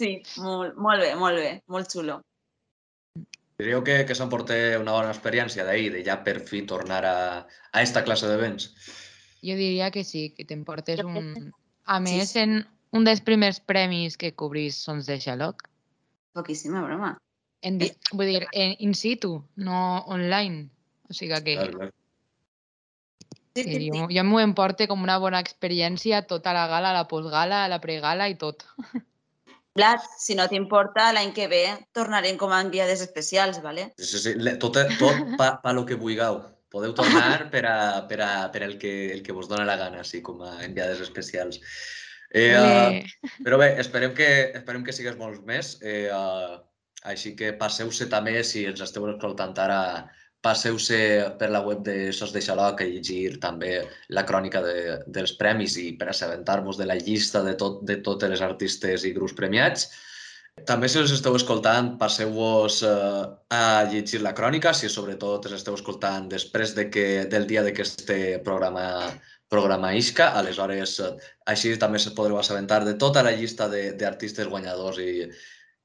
Sí, 0.00 0.22
molt, 0.40 0.76
molt 0.80 1.02
bé, 1.04 1.10
molt 1.20 1.36
bé, 1.36 1.48
molt 1.68 1.90
xulo. 1.92 2.20
Diríeu 3.60 3.82
que, 3.84 3.98
que 4.08 4.14
s'emporté 4.16 4.78
una 4.80 4.94
bona 4.96 5.10
experiència 5.12 5.64
d'ahir, 5.68 5.90
de 5.92 6.00
ja 6.06 6.18
per 6.24 6.38
fi 6.48 6.62
tornar 6.68 7.02
a, 7.04 7.16
a 7.72 7.82
esta 7.84 8.00
classe 8.06 8.28
d'events. 8.30 8.70
Jo 9.44 9.56
diria 9.58 9.90
que 9.92 10.04
sí, 10.04 10.30
que 10.36 10.46
t'emportes 10.48 11.02
un... 11.04 11.50
A 11.90 11.98
Sí, 12.00 12.04
més, 12.06 12.30
sí. 12.32 12.38
en 12.44 12.60
un 12.96 13.04
dels 13.04 13.20
primers 13.24 13.58
premis 13.60 14.16
que 14.20 14.30
cobrís 14.38 14.76
Sons 14.78 15.08
de 15.08 15.18
Xaloc, 15.20 15.66
Poquíssima 16.36 16.80
broma. 16.84 17.16
en, 17.66 17.78
di- 17.80 17.90
vull 18.14 18.28
dir, 18.30 18.44
en, 18.52 18.76
in 18.78 18.92
situ, 18.94 19.40
no 19.56 19.80
online. 20.06 20.68
O 21.10 21.16
sigui 21.16 21.34
que, 21.44 21.56
Clar, 21.58 21.70
clar. 21.74 21.88
Sí, 23.56 23.64
sí, 23.64 23.76
sí. 23.78 23.90
jo, 23.90 24.06
jo 24.14 24.24
m'ho 24.26 24.40
emporte 24.42 24.86
com 24.90 25.02
una 25.02 25.18
bona 25.18 25.40
experiència 25.42 26.22
tota 26.30 26.52
la 26.54 26.68
gala, 26.70 26.92
la 26.94 27.06
postgala, 27.10 27.64
la 27.72 27.80
pregala 27.82 28.28
i 28.30 28.36
tot. 28.38 28.66
Blat, 29.78 30.02
si 30.18 30.34
no 30.34 30.48
t'importa, 30.50 31.12
l'any 31.14 31.30
que 31.34 31.46
ve 31.50 31.62
tornarem 31.94 32.38
com 32.38 32.50
a 32.52 32.60
enviades 32.64 33.02
especials, 33.04 33.60
¿vale? 33.62 33.92
Sí, 33.98 34.06
sí, 34.10 34.22
sí. 34.24 34.54
Tot, 34.62 34.78
tot 34.98 35.36
pa, 35.38 35.52
pa 35.62 35.74
lo 35.74 35.84
que 35.86 35.98
vulgueu. 35.98 36.40
Podeu 36.70 36.94
tornar 36.94 37.46
per, 37.54 37.64
a, 37.66 37.76
per, 38.10 38.20
a, 38.22 38.30
per 38.54 38.64
el, 38.66 38.76
que, 38.82 39.12
el 39.14 39.22
que 39.26 39.34
vos 39.34 39.48
dona 39.50 39.66
la 39.66 39.78
gana, 39.78 40.02
així 40.02 40.22
com 40.26 40.42
a 40.46 40.56
enviades 40.66 41.02
especials. 41.06 41.62
Eh, 42.30 42.54
uh, 42.54 43.38
però 43.46 43.58
bé, 43.58 43.72
esperem 43.82 44.14
que, 44.14 44.28
esperem 44.58 44.84
que 44.86 44.94
sigues 44.94 45.18
molts 45.18 45.42
més. 45.46 45.76
Eh, 45.82 46.06
uh, 46.14 46.58
així 47.10 47.34
que 47.38 47.54
passeu-se 47.58 48.10
també, 48.12 48.36
si 48.46 48.66
ens 48.70 48.82
esteu 48.84 49.06
escoltant 49.10 49.54
ara, 49.58 49.80
passeu-se 50.40 50.98
per 51.38 51.50
la 51.52 51.60
web 51.64 51.82
de 51.84 51.96
Sos 52.16 52.32
de 52.32 52.42
Xaloc 52.44 52.80
a 52.80 52.88
llegir 52.88 53.38
també 53.42 53.72
la 54.16 54.24
crònica 54.28 54.62
de, 54.64 54.76
dels 55.06 55.34
premis 55.40 55.76
i 55.80 55.90
per 56.00 56.10
assabentar-vos 56.10 56.78
de 56.80 56.86
la 56.88 56.96
llista 57.00 57.42
de, 57.44 57.56
tot, 57.60 57.82
de 57.84 57.98
totes 58.04 58.32
les 58.32 58.44
artistes 58.44 59.04
i 59.04 59.12
grups 59.16 59.36
premiats. 59.36 59.90
També 60.66 60.88
si 60.90 60.98
us 61.00 61.12
esteu 61.14 61.36
escoltant, 61.36 61.94
passeu-vos 62.00 62.80
eh, 62.84 63.26
a 63.56 63.64
llegir 63.92 64.20
la 64.24 64.34
crònica, 64.36 64.72
si 64.76 64.90
sobretot 64.92 65.46
us 65.48 65.56
esteu 65.56 65.76
escoltant 65.76 66.28
després 66.28 66.74
de 66.76 66.88
que, 66.92 67.06
del 67.32 67.46
dia 67.48 67.62
de 67.64 67.72
que 67.76 67.86
este 67.86 68.40
programa 68.44 68.88
programa 69.50 69.90
isca, 69.98 70.30
aleshores 70.38 71.00
així 71.50 71.72
també 71.82 71.98
se 71.98 72.12
podreu 72.14 72.38
assabentar 72.38 72.84
de 72.86 72.94
tota 72.94 73.24
la 73.26 73.32
llista 73.34 73.66
d'artistes 73.68 74.46
guanyadors 74.46 75.00
i, 75.02 75.26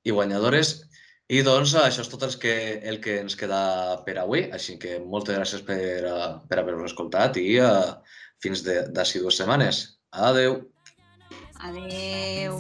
i 0.06 0.14
guanyadores. 0.14 0.76
I 1.26 1.40
doncs 1.42 1.72
això 1.82 2.04
és 2.04 2.10
tot 2.12 2.22
el 2.28 2.36
que, 2.38 2.54
el 2.86 3.00
que 3.02 3.16
ens 3.24 3.34
queda 3.40 3.62
per 4.06 4.14
avui, 4.22 4.44
així 4.54 4.76
que 4.78 5.00
moltes 5.02 5.40
gràcies 5.40 5.64
per, 5.66 5.80
uh, 6.06 6.28
per 6.46 6.60
haver-nos 6.62 6.92
escoltat 6.92 7.40
i 7.42 7.58
uh, 7.66 7.96
fins 8.46 8.62
d'ací 8.66 9.24
dues 9.24 9.40
setmanes. 9.42 9.82
Adeu! 10.14 10.60
Adeu! 11.66 12.60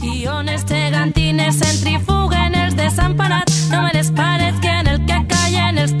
Guiones 0.00 0.64
gegantines 0.70 1.60
centrifuguen 1.60 2.56
els 2.56 2.78
desemparats 2.78 3.60
no 3.74 3.82
me 3.84 3.92
les 3.92 4.08
parets 4.16 4.64
que 4.64 4.72
en 4.80 4.88
el 4.94 5.04
que 5.04 5.20
callen 5.34 5.84
els 5.84 5.92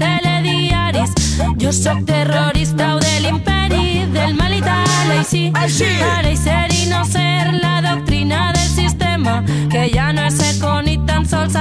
paradís. 0.98 1.36
Jo 1.58 1.72
sóc 1.72 2.04
terrorista 2.04 2.96
o 2.96 2.98
del 2.98 3.22
l'imperi 3.22 4.06
del 4.12 4.34
mal 4.34 4.54
i 4.54 4.60
tal, 4.60 5.10
així. 5.18 5.50
Així! 5.54 5.86
Pareixer 6.00 6.68
i 6.72 6.88
no 6.90 7.04
ser 7.04 7.52
la 7.62 7.80
doctrina 7.82 8.52
del 8.52 8.68
sistema, 8.68 9.42
que 9.70 9.90
ya 9.90 10.12
no 10.12 10.26
es 10.26 10.38
ser 10.38 10.58
con 10.60 10.88
tan 11.06 11.26
sols 11.26 11.56